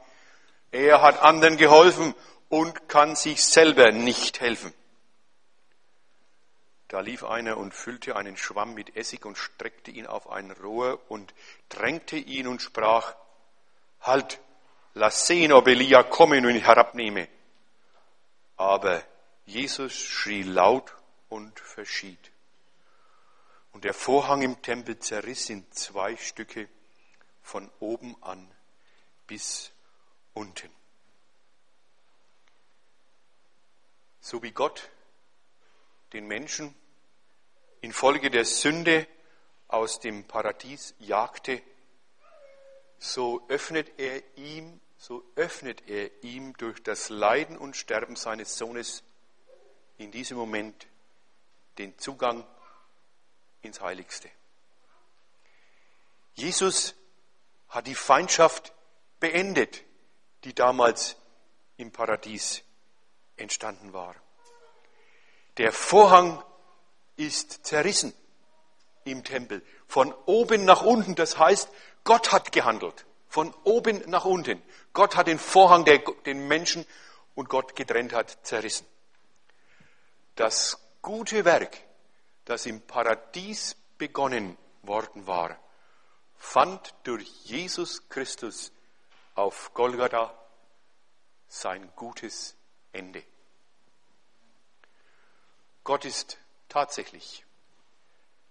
er 0.71 1.02
hat 1.02 1.21
anderen 1.21 1.58
geholfen 1.58 2.13
und 2.49 2.89
kann 2.89 3.15
sich 3.15 3.43
selber 3.43 3.91
nicht 3.91 4.41
helfen. 4.41 4.73
Da 6.89 7.02
lief 7.02 7.23
einer 7.23 7.58
und 7.58 7.73
füllte 7.73 8.15
einen 8.15 8.36
Schwamm 8.36 8.73
mit 8.73 8.95
Essig 8.95 9.25
und 9.25 9.38
streckte 9.38 9.91
ihn 9.91 10.08
auf 10.08 10.30
ein 10.30 10.52
Rohr 10.52 10.99
und 11.08 11.34
drängte 11.69 12.17
ihn 12.17 12.47
und 12.47 12.62
sprach, 12.62 13.15
Halt, 14.02 14.39
lass 14.93 15.28
sehen, 15.28 15.52
ob 15.52 15.67
Elia 15.67 16.04
komme 16.04 16.38
und 16.38 16.49
ihn 16.49 16.63
herabnehme. 16.63 17.28
Aber 18.58 19.04
Jesus 19.45 19.93
schrie 19.93 20.43
laut 20.43 20.93
und 21.30 21.60
verschied. 21.60 22.32
Und 23.72 23.84
der 23.84 23.94
Vorhang 23.94 24.42
im 24.42 24.62
Tempel 24.62 25.00
zerriss 25.00 25.50
in 25.50 25.72
zwei 25.72 26.18
Stücke 26.18 26.68
von 27.42 27.70
oben 27.80 28.15
an 28.22 28.52
bis 29.28 29.72
unten. 30.34 30.70
so 34.30 34.44
wie 34.44 34.52
Gott 34.52 34.89
den 36.13 36.28
Menschen 36.28 36.76
infolge 37.82 38.30
der 38.30 38.46
Sünde 38.46 39.08
aus 39.68 40.00
dem 40.00 40.24
Paradies 40.26 40.94
jagte, 41.00 41.62
so 43.00 43.44
öffnet 43.48 43.92
er 43.98 44.22
ihm, 44.38 44.80
so 44.98 45.24
öffnet 45.36 45.88
er 45.88 46.12
ihm 46.24 46.56
durch 46.58 46.84
das 46.84 47.10
Leiden 47.10 47.58
und 47.58 47.76
Sterben 47.76 48.15
seines 48.15 48.58
Sohnes 48.58 49.04
in 49.98 50.12
diesem 50.12 50.38
Moment 50.38 50.88
den 51.80 51.98
Zugang 51.98 52.46
ins 53.62 53.82
Heiligste. 53.82 54.30
Jesus 56.36 56.94
hat 57.70 57.88
die 57.88 57.96
Feindschaft 57.96 58.74
beendet, 59.20 59.84
die 60.44 60.54
damals 60.54 61.15
im 61.78 61.92
Paradies 61.92 62.63
entstanden 63.38 63.94
war. 63.94 64.15
Der 65.58 65.72
Vorhang 65.72 66.44
ist 67.15 67.65
zerrissen 67.65 68.13
im 69.04 69.24
Tempel. 69.24 69.65
Von 69.88 70.13
oben 70.26 70.65
nach 70.65 70.82
unten. 70.82 71.15
Das 71.15 71.38
heißt, 71.38 71.70
Gott 72.04 72.32
hat 72.32 72.52
gehandelt. 72.52 73.06
Von 73.28 73.54
oben 73.63 74.04
nach 74.10 74.26
unten. 74.26 74.62
Gott 74.94 75.15
hat 75.15 75.28
den 75.28 75.39
Vorhang, 75.39 75.86
der 75.86 76.00
den 76.26 76.48
Menschen 76.48 76.86
und 77.36 77.50
Gott 77.50 77.76
getrennt 77.76 78.13
hat, 78.13 78.46
zerrissen. 78.46 78.86
Das 80.36 80.78
gute 81.02 81.46
Werk, 81.46 81.78
das 82.46 82.66
im 82.66 82.82
Paradies 82.82 83.76
begonnen 83.98 84.58
worden 84.82 85.28
war, 85.28 85.58
fand 86.38 86.94
durch 87.04 87.28
Jesus 87.46 88.08
Christus 88.10 88.72
auf 89.36 89.74
Golgatha 89.74 90.34
sein 91.48 91.92
gutes 91.96 92.56
Ende. 92.92 93.24
Gott 95.84 96.06
ist 96.06 96.38
tatsächlich 96.68 97.46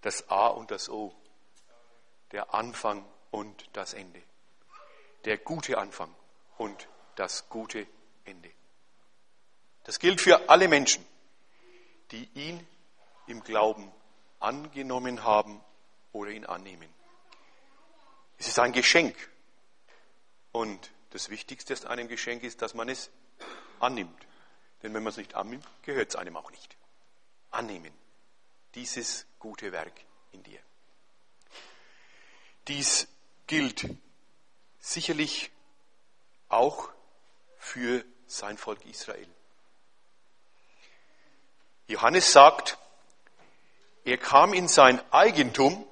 das 0.01 0.29
A 0.29 0.49
und 0.49 0.71
das 0.71 0.89
O, 0.89 1.15
der 2.33 2.55
Anfang 2.55 3.05
und 3.31 3.69
das 3.73 3.95
Ende, 3.95 4.23
der 5.25 5.39
gute 5.39 5.79
Anfang 5.79 6.15
und 6.57 6.89
das 7.17 7.49
gute 7.49 7.87
Ende. 8.25 8.51
Das 9.85 9.99
gilt 9.99 10.21
für 10.21 10.49
alle 10.49 10.69
Menschen, 10.69 11.05
die 12.11 12.29
ihn 12.35 12.67
im 13.27 13.43
Glauben 13.43 13.91
angenommen 14.41 15.25
haben 15.25 15.61
oder 16.13 16.31
ihn 16.31 16.47
annehmen. 16.47 16.89
Es 18.39 18.49
ist 18.49 18.59
ein 18.59 18.73
Geschenk. 18.73 19.17
Und 20.53 20.91
das 21.11 21.29
Wichtigste 21.29 21.75
an 21.75 21.87
einem 21.87 22.09
Geschenk 22.09 22.43
ist, 22.43 22.63
dass 22.63 22.75
man 22.75 22.89
es 22.89 23.11
annimmt. 23.81 24.27
Denn 24.83 24.95
wenn 24.95 25.03
man 25.03 25.11
es 25.11 25.17
nicht 25.17 25.35
annimmt, 25.35 25.67
gehört 25.83 26.11
es 26.11 26.17
einem 26.17 26.37
auch 26.37 26.51
nicht. 26.51 26.77
Annehmen. 27.51 27.93
Dieses 28.75 29.27
gute 29.39 29.73
Werk 29.73 29.93
in 30.33 30.43
dir. 30.43 30.61
Dies 32.69 33.09
gilt 33.47 33.89
sicherlich 34.79 35.51
auch 36.49 36.91
für 37.59 38.05
sein 38.27 38.59
Volk 38.59 38.85
Israel. 38.85 39.29
Johannes 41.89 42.33
sagt, 42.33 42.79
er 44.05 44.19
kam 44.19 44.55
in 44.55 44.69
sein 44.69 45.01
Eigentum, 45.11 45.85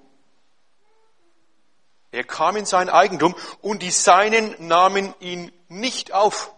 er 2.13 2.25
kam 2.25 2.57
in 2.57 2.65
sein 2.65 2.89
Eigentum 2.89 3.35
und 3.61 3.83
die 3.83 3.91
Seinen 3.91 4.55
nahmen 4.67 5.15
ihn 5.21 5.53
nicht 5.69 6.13
auf. 6.13 6.53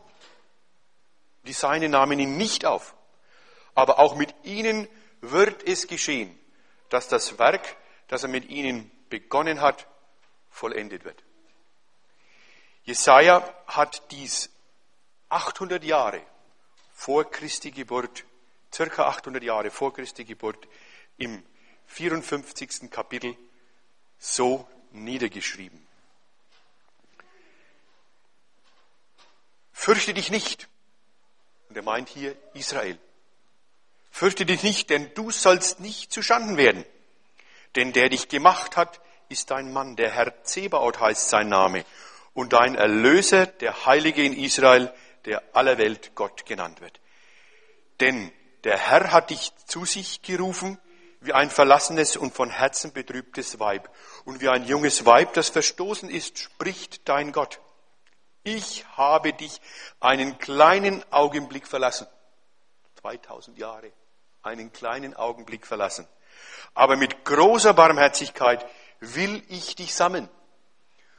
Die 1.44 1.52
Seine 1.52 1.88
nahmen 1.88 2.18
ihn 2.20 2.36
nicht 2.36 2.64
auf. 2.64 2.94
Aber 3.74 3.98
auch 3.98 4.14
mit 4.16 4.34
ihnen 4.44 4.86
wird 5.20 5.66
es 5.66 5.86
geschehen, 5.86 6.38
dass 6.90 7.08
das 7.08 7.38
Werk, 7.38 7.76
das 8.08 8.22
er 8.22 8.28
mit 8.28 8.48
ihnen 8.50 8.90
begonnen 9.08 9.60
hat, 9.60 9.86
vollendet 10.50 11.04
wird. 11.04 11.22
Jesaja 12.84 13.42
hat 13.66 14.10
dies 14.10 14.50
800 15.28 15.84
Jahre 15.84 16.22
vor 16.94 17.30
Christi 17.30 17.70
Geburt, 17.70 18.24
circa 18.72 19.06
800 19.06 19.42
Jahre 19.42 19.70
vor 19.70 19.92
Christi 19.92 20.24
Geburt, 20.24 20.68
im 21.16 21.42
54. 21.86 22.90
Kapitel 22.90 23.36
so 24.18 24.68
niedergeschrieben. 24.92 25.86
Fürchte 29.72 30.12
dich 30.12 30.30
nicht. 30.30 30.68
Und 31.68 31.76
er 31.76 31.82
meint 31.82 32.08
hier 32.08 32.36
Israel. 32.54 32.98
Fürchte 34.10 34.44
dich 34.44 34.62
nicht, 34.62 34.90
denn 34.90 35.12
du 35.14 35.30
sollst 35.30 35.80
nicht 35.80 36.12
zu 36.12 36.22
Schanden 36.22 36.56
werden. 36.56 36.84
Denn 37.76 37.92
der 37.92 38.08
dich 38.08 38.28
gemacht 38.28 38.76
hat, 38.76 39.00
ist 39.28 39.50
dein 39.50 39.72
Mann. 39.72 39.96
Der 39.96 40.10
Herr 40.10 40.42
Zebaoth 40.42 41.00
heißt 41.00 41.28
sein 41.28 41.48
Name. 41.48 41.84
Und 42.34 42.52
dein 42.52 42.74
Erlöser, 42.74 43.46
der 43.46 43.86
Heilige 43.86 44.24
in 44.24 44.36
Israel, 44.36 44.92
der 45.24 45.42
aller 45.52 45.78
Welt 45.78 46.12
Gott 46.14 46.46
genannt 46.46 46.80
wird. 46.80 46.98
Denn 48.00 48.32
der 48.64 48.78
Herr 48.78 49.12
hat 49.12 49.30
dich 49.30 49.52
zu 49.66 49.84
sich 49.84 50.22
gerufen, 50.22 50.78
wie 51.20 51.32
ein 51.32 51.50
verlassenes 51.50 52.16
und 52.16 52.34
von 52.34 52.50
Herzen 52.50 52.92
betrübtes 52.92 53.58
Weib. 53.58 53.88
Und 54.24 54.40
wie 54.40 54.48
ein 54.48 54.64
junges 54.64 55.04
Weib, 55.04 55.32
das 55.34 55.48
verstoßen 55.48 56.10
ist, 56.10 56.38
spricht 56.38 57.08
dein 57.08 57.32
Gott. 57.32 57.60
Ich 58.44 58.86
habe 58.96 59.32
dich 59.32 59.60
einen 60.00 60.38
kleinen 60.38 61.04
Augenblick 61.12 61.66
verlassen. 61.66 62.06
2000 63.00 63.58
Jahre. 63.58 63.92
Einen 64.42 64.72
kleinen 64.72 65.14
Augenblick 65.14 65.66
verlassen. 65.66 66.06
Aber 66.74 66.96
mit 66.96 67.24
großer 67.24 67.74
Barmherzigkeit 67.74 68.64
will 69.00 69.42
ich 69.48 69.74
dich 69.74 69.94
sammeln. 69.94 70.28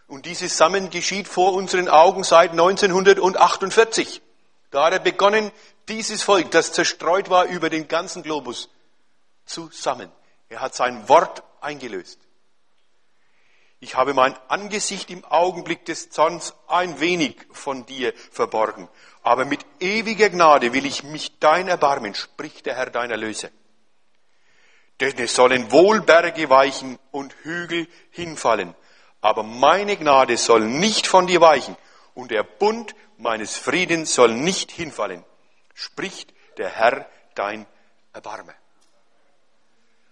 Und 0.08 0.26
dieses 0.26 0.58
Sammeln 0.58 0.90
geschieht 0.90 1.28
vor 1.28 1.54
unseren 1.54 1.88
Augen 1.88 2.24
seit 2.24 2.52
1948. 2.52 4.22
Da 4.72 4.86
hat 4.86 4.94
er 4.94 5.00
begonnen, 5.00 5.52
dieses 5.90 6.24
Volk, 6.24 6.52
das 6.52 6.72
zerstreut 6.72 7.30
war 7.30 7.46
über 7.46 7.70
den 7.70 7.88
ganzen 7.88 8.24
Globus, 8.24 8.70
zu 9.46 9.70
sammeln. 9.72 10.12
Er 10.48 10.62
hat 10.62 10.76
sein 10.76 11.10
Wort 11.10 11.44
eingelöst. 11.60 12.20
Ich 13.82 13.96
habe 13.96 14.14
mein 14.14 14.36
Angesicht 14.50 15.10
im 15.10 15.24
Augenblick 15.26 15.86
des 15.86 16.10
Zorns 16.10 16.54
ein 16.68 17.00
wenig 17.00 17.36
von 17.52 17.86
dir 17.86 18.14
verborgen, 18.32 18.90
aber 19.24 19.46
mit 19.46 19.66
ewiger 19.80 20.30
Gnade 20.30 20.74
will 20.74 20.86
ich 20.86 21.04
mich 21.04 21.40
dein 21.40 21.68
erbarmen, 21.68 22.14
spricht 22.14 22.66
der 22.66 22.76
Herr 22.76 22.90
deiner 22.90 23.16
Löse. 23.16 23.52
Denn 25.00 25.18
es 25.18 25.34
sollen 25.34 25.72
wohl 25.72 26.02
Berge 26.02 26.50
weichen 26.50 27.00
und 27.12 27.34
Hügel 27.44 27.88
hinfallen, 28.12 28.76
aber 29.22 29.44
meine 29.44 29.96
Gnade 29.96 30.36
soll 30.36 30.62
nicht 30.62 31.08
von 31.08 31.26
dir 31.26 31.40
weichen 31.40 31.78
und 32.16 32.32
der 32.32 32.44
Bund 32.44 32.96
meines 33.18 33.58
Friedens 33.58 34.14
soll 34.14 34.34
nicht 34.34 34.72
hinfallen, 34.72 35.24
spricht 35.80 36.34
der 36.58 36.70
Herr 36.70 37.10
dein 37.36 37.66
Erbarmer. 38.12 38.54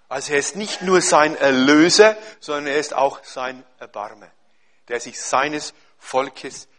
Also 0.07 0.31
er 0.31 0.39
ist 0.39 0.55
nicht 0.55 0.81
nur 0.81 1.01
sein 1.01 1.35
Erlöser, 1.35 2.15
sondern 2.39 2.67
er 2.67 2.79
ist 2.79 2.93
auch 2.93 3.23
sein 3.25 3.65
Erbarmer, 3.77 4.31
der 4.87 5.01
sich 5.01 5.19
seines 5.19 5.73
Volkes 5.97 6.69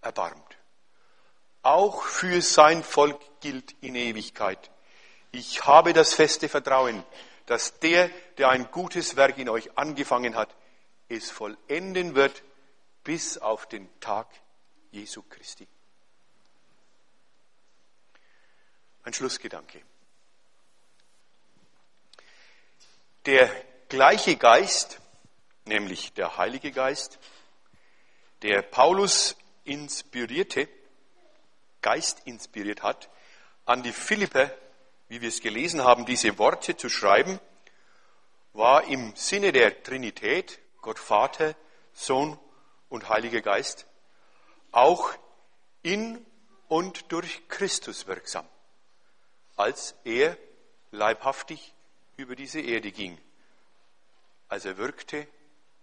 erbarmt. 0.00 0.42
Auch 1.62 2.02
für 2.02 2.42
sein 2.42 2.82
Volk 2.82 3.20
gilt 3.40 3.76
in 3.80 3.94
Ewigkeit. 3.94 4.70
Ich 5.30 5.64
habe 5.64 5.92
das 5.92 6.14
feste 6.14 6.48
Vertrauen, 6.48 7.04
dass 7.46 7.78
der, 7.78 8.10
der 8.38 8.48
ein 8.48 8.72
gutes 8.72 9.14
Werk 9.14 9.38
in 9.38 9.48
euch 9.48 9.78
angefangen 9.78 10.34
hat, 10.34 10.52
es 11.08 11.30
vollenden 11.30 12.16
wird 12.16 12.42
bis 13.04 13.38
auf 13.38 13.66
den 13.66 13.88
Tag 14.00 14.26
Jesu 14.90 15.22
Christi. 15.22 15.68
Ein 19.06 19.14
Schlussgedanke. 19.14 19.80
Der 23.24 23.48
gleiche 23.88 24.34
Geist, 24.34 25.00
nämlich 25.64 26.12
der 26.14 26.38
Heilige 26.38 26.72
Geist, 26.72 27.20
der 28.42 28.62
Paulus 28.62 29.36
inspirierte, 29.62 30.68
Geist 31.82 32.22
inspiriert 32.24 32.82
hat, 32.82 33.08
an 33.64 33.84
die 33.84 33.92
Philippe, 33.92 34.52
wie 35.06 35.20
wir 35.20 35.28
es 35.28 35.40
gelesen 35.40 35.84
haben, 35.84 36.04
diese 36.04 36.36
Worte 36.36 36.76
zu 36.76 36.88
schreiben, 36.88 37.38
war 38.54 38.88
im 38.88 39.14
Sinne 39.14 39.52
der 39.52 39.84
Trinität, 39.84 40.58
Gott 40.80 40.98
Vater, 40.98 41.54
Sohn 41.92 42.36
und 42.88 43.08
Heiliger 43.08 43.40
Geist, 43.40 43.86
auch 44.72 45.14
in 45.82 46.26
und 46.66 47.12
durch 47.12 47.46
Christus 47.46 48.08
wirksam, 48.08 48.48
als 49.56 49.94
er 50.04 50.36
leibhaftig 50.90 51.74
über 52.16 52.36
diese 52.36 52.60
Erde 52.60 52.92
ging, 52.92 53.18
als 54.48 54.64
er 54.64 54.76
wirkte 54.76 55.26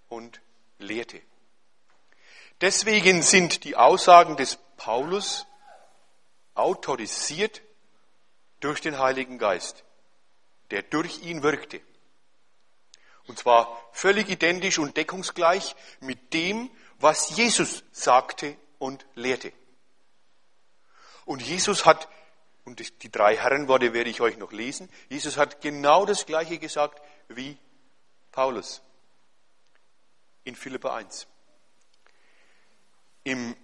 und 0.09 0.41
lehrte. 0.77 1.21
Deswegen 2.61 3.21
sind 3.21 3.63
die 3.63 3.75
Aussagen 3.75 4.37
des 4.37 4.57
Paulus 4.77 5.45
autorisiert 6.53 7.61
durch 8.59 8.79
den 8.79 8.99
Heiligen 8.99 9.37
Geist, 9.37 9.83
der 10.71 10.83
durch 10.83 11.23
ihn 11.23 11.43
wirkte. 11.43 11.81
Und 13.27 13.39
zwar 13.39 13.81
völlig 13.91 14.29
identisch 14.29 14.79
und 14.79 14.95
deckungsgleich 14.97 15.75
mit 15.99 16.33
dem, 16.33 16.69
was 16.99 17.35
Jesus 17.35 17.83
sagte 17.91 18.55
und 18.79 19.05
lehrte. 19.15 19.51
Und 21.25 21.41
Jesus 21.41 21.85
hat 21.85 22.07
und 22.65 23.03
die 23.03 23.11
drei 23.11 23.37
Herrenworte 23.37 23.93
werde 23.93 24.09
ich 24.09 24.21
euch 24.21 24.37
noch 24.37 24.51
lesen. 24.51 24.89
Jesus 25.09 25.37
hat 25.37 25.61
genau 25.61 26.05
das 26.05 26.25
Gleiche 26.25 26.57
gesagt 26.57 27.01
wie 27.27 27.57
Paulus 28.31 28.81
in 30.45 30.55
Philippa 30.55 30.95
1. 30.95 31.27
Im 33.25 33.55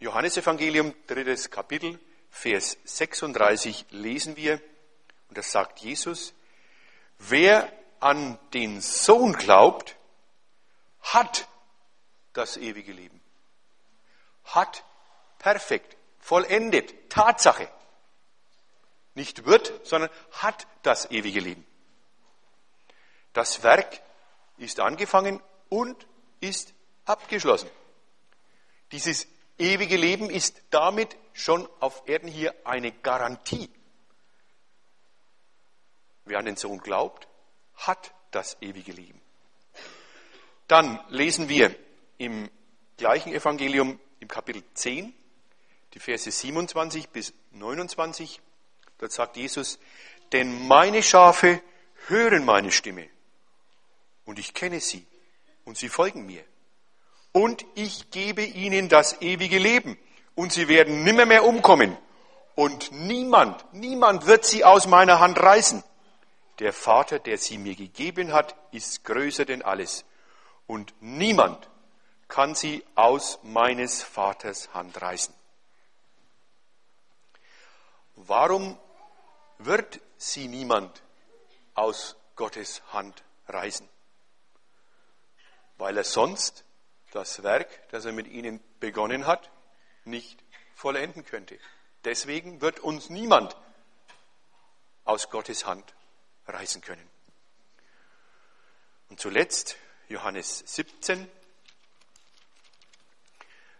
Johannesevangelium, 0.00 0.94
drittes 1.06 1.50
Kapitel, 1.50 1.98
Vers 2.30 2.76
36 2.84 3.86
lesen 3.90 4.36
wir, 4.36 4.60
und 5.28 5.38
das 5.38 5.50
sagt 5.50 5.80
Jesus, 5.80 6.34
wer 7.18 7.72
an 8.00 8.38
den 8.52 8.80
Sohn 8.80 9.32
glaubt, 9.32 9.96
hat 11.00 11.48
das 12.32 12.56
ewige 12.56 12.92
Leben. 12.92 13.20
Hat 14.44 14.84
perfekt, 15.38 15.96
vollendet, 16.20 17.10
Tatsache 17.10 17.68
nicht 19.18 19.44
wird, 19.44 19.86
sondern 19.86 20.10
hat 20.32 20.66
das 20.82 21.10
ewige 21.10 21.40
Leben. 21.40 21.66
Das 23.34 23.62
Werk 23.62 24.00
ist 24.56 24.80
angefangen 24.80 25.42
und 25.68 26.06
ist 26.40 26.72
abgeschlossen. 27.04 27.68
Dieses 28.92 29.26
ewige 29.58 29.96
Leben 29.96 30.30
ist 30.30 30.62
damit 30.70 31.16
schon 31.34 31.68
auf 31.80 32.02
Erden 32.06 32.28
hier 32.28 32.54
eine 32.64 32.92
Garantie. 32.92 33.68
Wer 36.24 36.38
an 36.38 36.46
den 36.46 36.56
Sohn 36.56 36.78
glaubt, 36.78 37.28
hat 37.74 38.12
das 38.30 38.56
ewige 38.60 38.92
Leben. 38.92 39.20
Dann 40.68 41.00
lesen 41.08 41.48
wir 41.48 41.74
im 42.18 42.50
gleichen 42.96 43.32
Evangelium 43.32 43.98
im 44.20 44.28
Kapitel 44.28 44.62
10, 44.74 45.14
die 45.94 45.98
Verse 45.98 46.30
27 46.30 47.08
bis 47.08 47.32
29. 47.52 48.40
Dort 48.98 49.12
sagt 49.12 49.36
Jesus, 49.36 49.78
denn 50.32 50.66
meine 50.66 51.02
Schafe 51.02 51.62
hören 52.08 52.44
meine 52.44 52.72
Stimme 52.72 53.08
und 54.24 54.38
ich 54.38 54.54
kenne 54.54 54.80
sie 54.80 55.06
und 55.64 55.78
sie 55.78 55.88
folgen 55.88 56.26
mir. 56.26 56.44
Und 57.32 57.64
ich 57.74 58.10
gebe 58.10 58.42
ihnen 58.42 58.88
das 58.88 59.20
ewige 59.22 59.58
Leben 59.58 59.98
und 60.34 60.52
sie 60.52 60.68
werden 60.68 61.04
nimmer 61.04 61.26
mehr 61.26 61.44
umkommen 61.44 61.96
und 62.54 62.90
niemand, 62.90 63.72
niemand 63.72 64.26
wird 64.26 64.44
sie 64.44 64.64
aus 64.64 64.88
meiner 64.88 65.20
Hand 65.20 65.38
reißen. 65.38 65.84
Der 66.58 66.72
Vater, 66.72 67.20
der 67.20 67.38
sie 67.38 67.56
mir 67.56 67.76
gegeben 67.76 68.32
hat, 68.32 68.56
ist 68.72 69.04
größer 69.04 69.44
denn 69.44 69.62
alles 69.62 70.04
und 70.66 70.92
niemand 71.00 71.70
kann 72.26 72.54
sie 72.54 72.84
aus 72.96 73.38
meines 73.42 74.02
Vaters 74.02 74.74
Hand 74.74 75.00
reißen. 75.00 75.32
Warum 78.16 78.76
wird 79.58 80.00
sie 80.16 80.48
niemand 80.48 81.02
aus 81.74 82.16
Gottes 82.36 82.82
Hand 82.92 83.22
reißen, 83.48 83.88
weil 85.76 85.96
er 85.96 86.04
sonst 86.04 86.64
das 87.10 87.42
Werk, 87.42 87.88
das 87.90 88.04
er 88.04 88.12
mit 88.12 88.28
ihnen 88.28 88.60
begonnen 88.80 89.26
hat, 89.26 89.50
nicht 90.04 90.42
vollenden 90.74 91.24
könnte. 91.24 91.58
Deswegen 92.04 92.60
wird 92.60 92.80
uns 92.80 93.10
niemand 93.10 93.56
aus 95.04 95.30
Gottes 95.30 95.66
Hand 95.66 95.94
reißen 96.46 96.82
können. 96.82 97.08
Und 99.08 99.18
zuletzt 99.20 99.76
Johannes 100.08 100.62
17. 100.66 101.28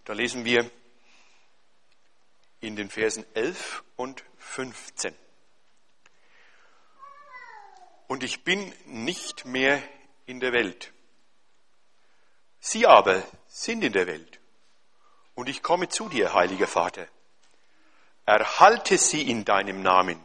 Da 0.04 0.14
lesen 0.14 0.44
wir 0.44 0.70
in 2.60 2.76
den 2.76 2.90
Versen 2.90 3.24
11 3.34 3.84
und 3.96 4.24
15. 4.38 5.14
Und 8.08 8.24
ich 8.24 8.42
bin 8.42 8.74
nicht 8.86 9.44
mehr 9.44 9.80
in 10.26 10.40
der 10.40 10.52
Welt. 10.52 10.92
Sie 12.58 12.86
aber 12.86 13.22
sind 13.46 13.84
in 13.84 13.92
der 13.92 14.06
Welt. 14.06 14.40
Und 15.34 15.48
ich 15.48 15.62
komme 15.62 15.88
zu 15.88 16.08
dir, 16.08 16.34
heiliger 16.34 16.66
Vater. 16.66 17.06
Erhalte 18.24 18.98
sie 18.98 19.30
in 19.30 19.44
deinem 19.44 19.82
Namen, 19.82 20.20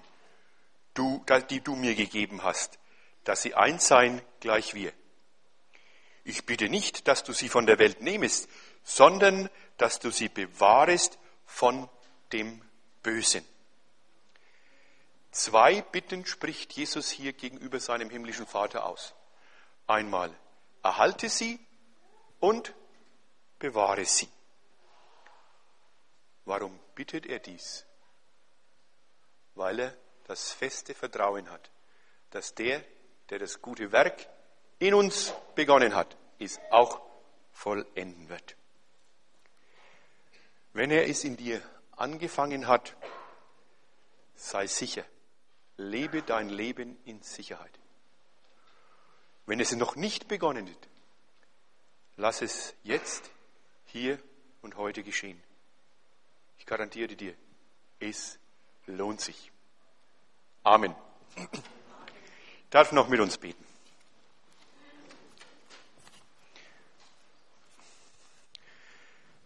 du, 0.93 1.23
die 1.49 1.61
du 1.61 1.75
mir 1.75 1.93
gegeben 1.93 2.41
hast, 2.43 2.79
dass 3.25 3.41
sie 3.41 3.53
eins 3.53 3.87
seien 3.87 4.21
gleich 4.39 4.73
wir. 4.73 4.91
Ich 6.23 6.45
bitte 6.45 6.69
nicht, 6.69 7.07
dass 7.07 7.23
du 7.23 7.33
sie 7.33 7.49
von 7.49 7.65
der 7.65 7.79
Welt 7.79 8.01
nehmest, 8.01 8.49
sondern 8.83 9.49
dass 9.77 9.99
du 9.99 10.09
sie 10.09 10.29
bewahrest 10.29 11.19
von 11.45 11.89
dem 12.31 12.61
Bösen. 13.03 13.45
Zwei 15.33 15.81
Bitten 15.81 16.27
spricht 16.27 16.73
Jesus 16.73 17.09
hier 17.09 17.33
gegenüber 17.33 17.79
seinem 17.79 18.11
himmlischen 18.11 18.45
Vater 18.45 18.85
aus. 18.85 19.15
Einmal, 19.87 20.31
erhalte 20.83 21.27
sie 21.27 21.59
und 22.39 22.71
bewahre 23.57 24.05
sie. 24.05 24.29
Warum 26.45 26.79
bittet 26.93 27.25
er 27.25 27.39
dies? 27.39 27.83
Weil 29.55 29.79
er 29.79 29.97
das 30.25 30.51
feste 30.51 30.93
Vertrauen 30.93 31.49
hat, 31.49 31.71
dass 32.29 32.53
der, 32.53 32.83
der 33.31 33.39
das 33.39 33.59
gute 33.59 33.91
Werk 33.91 34.29
in 34.77 34.93
uns 34.93 35.33
begonnen 35.55 35.95
hat, 35.95 36.15
es 36.37 36.59
auch 36.69 37.01
vollenden 37.51 38.29
wird. 38.29 38.55
Wenn 40.73 40.91
er 40.91 41.09
es 41.09 41.23
in 41.23 41.37
dir 41.37 41.59
angefangen 41.95 42.67
hat, 42.67 42.95
sei 44.35 44.67
sicher, 44.67 45.05
lebe 45.77 46.21
dein 46.21 46.49
Leben 46.49 46.97
in 47.05 47.21
Sicherheit. 47.21 47.79
Wenn 49.45 49.59
es 49.59 49.71
noch 49.73 49.95
nicht 49.95 50.27
begonnen 50.27 50.69
hat, 50.69 50.87
lass 52.17 52.41
es 52.41 52.75
jetzt, 52.83 53.29
hier 53.85 54.17
und 54.61 54.77
heute 54.77 55.03
geschehen. 55.03 55.41
Ich 56.57 56.65
garantiere 56.65 57.15
dir, 57.15 57.35
es 57.99 58.39
lohnt 58.85 59.21
sich. 59.21 59.51
Amen. 60.63 60.95
Ich 61.35 61.59
darf 62.69 62.91
noch 62.91 63.07
mit 63.09 63.19
uns 63.19 63.37
beten. 63.37 63.63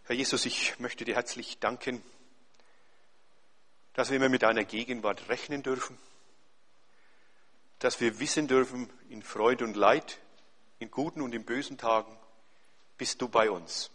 Herr 0.06 0.16
Jesus, 0.16 0.46
ich 0.46 0.80
möchte 0.80 1.04
dir 1.04 1.16
herzlich 1.16 1.60
danken, 1.60 2.02
dass 3.94 4.10
wir 4.10 4.16
immer 4.16 4.30
mit 4.30 4.44
deiner 4.44 4.64
Gegenwart 4.64 5.28
rechnen 5.28 5.64
dürfen, 5.64 5.98
dass 7.80 8.00
wir 8.02 8.20
wissen 8.20 8.48
dürfen, 8.48 8.92
in 9.10 9.22
Freude 9.22 9.64
und 9.64 9.76
Leid, 9.76 10.20
in 10.80 10.92
guten 10.92 11.22
und 11.22 11.34
in 11.34 11.46
bösen 11.46 11.78
Tagen, 11.78 12.18
bist 12.98 13.22
du 13.22 13.28
bei 13.28 13.52
uns. 13.52 13.92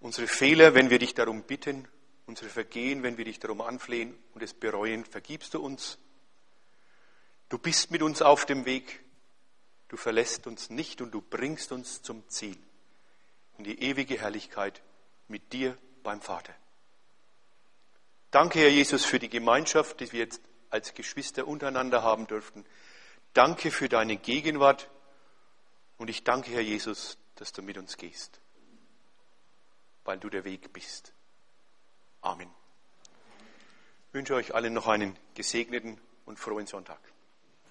Unsere 0.00 0.26
Fehler, 0.26 0.74
wenn 0.74 0.90
wir 0.90 0.98
dich 0.98 1.14
darum 1.14 1.42
bitten, 1.42 1.86
unsere 2.26 2.50
Vergehen, 2.50 3.02
wenn 3.02 3.18
wir 3.18 3.24
dich 3.24 3.38
darum 3.38 3.60
anflehen 3.60 4.16
und 4.34 4.42
es 4.42 4.54
bereuen, 4.54 5.04
vergibst 5.04 5.54
du 5.54 5.62
uns. 5.62 5.98
Du 7.48 7.58
bist 7.58 7.90
mit 7.90 8.02
uns 8.02 8.22
auf 8.22 8.46
dem 8.46 8.64
Weg, 8.64 9.00
du 9.88 9.96
verlässt 9.96 10.46
uns 10.46 10.70
nicht 10.70 11.00
und 11.00 11.12
du 11.12 11.20
bringst 11.20 11.72
uns 11.72 12.02
zum 12.02 12.28
Ziel 12.28 12.56
in 13.58 13.64
die 13.64 13.82
ewige 13.82 14.18
Herrlichkeit 14.18 14.82
mit 15.28 15.52
dir 15.52 15.76
beim 16.02 16.20
Vater. 16.20 16.54
Danke, 18.30 18.60
Herr 18.60 18.70
Jesus, 18.70 19.04
für 19.04 19.18
die 19.18 19.28
Gemeinschaft, 19.28 20.00
die 20.00 20.10
wir 20.10 20.20
jetzt 20.20 20.40
als 20.72 20.94
Geschwister 20.94 21.46
untereinander 21.46 22.02
haben 22.02 22.26
dürften. 22.26 22.64
Danke 23.34 23.70
für 23.70 23.88
deine 23.88 24.16
Gegenwart 24.16 24.90
und 25.98 26.08
ich 26.08 26.24
danke, 26.24 26.50
Herr 26.50 26.62
Jesus, 26.62 27.18
dass 27.36 27.52
du 27.52 27.62
mit 27.62 27.76
uns 27.76 27.96
gehst, 27.96 28.40
weil 30.04 30.18
du 30.18 30.30
der 30.30 30.44
Weg 30.44 30.72
bist. 30.72 31.12
Amen. 32.22 32.50
Ich 34.08 34.14
wünsche 34.14 34.34
euch 34.34 34.54
allen 34.54 34.72
noch 34.72 34.88
einen 34.88 35.16
gesegneten 35.34 36.00
und 36.24 36.38
frohen 36.38 36.66
Sonntag. 36.66 37.00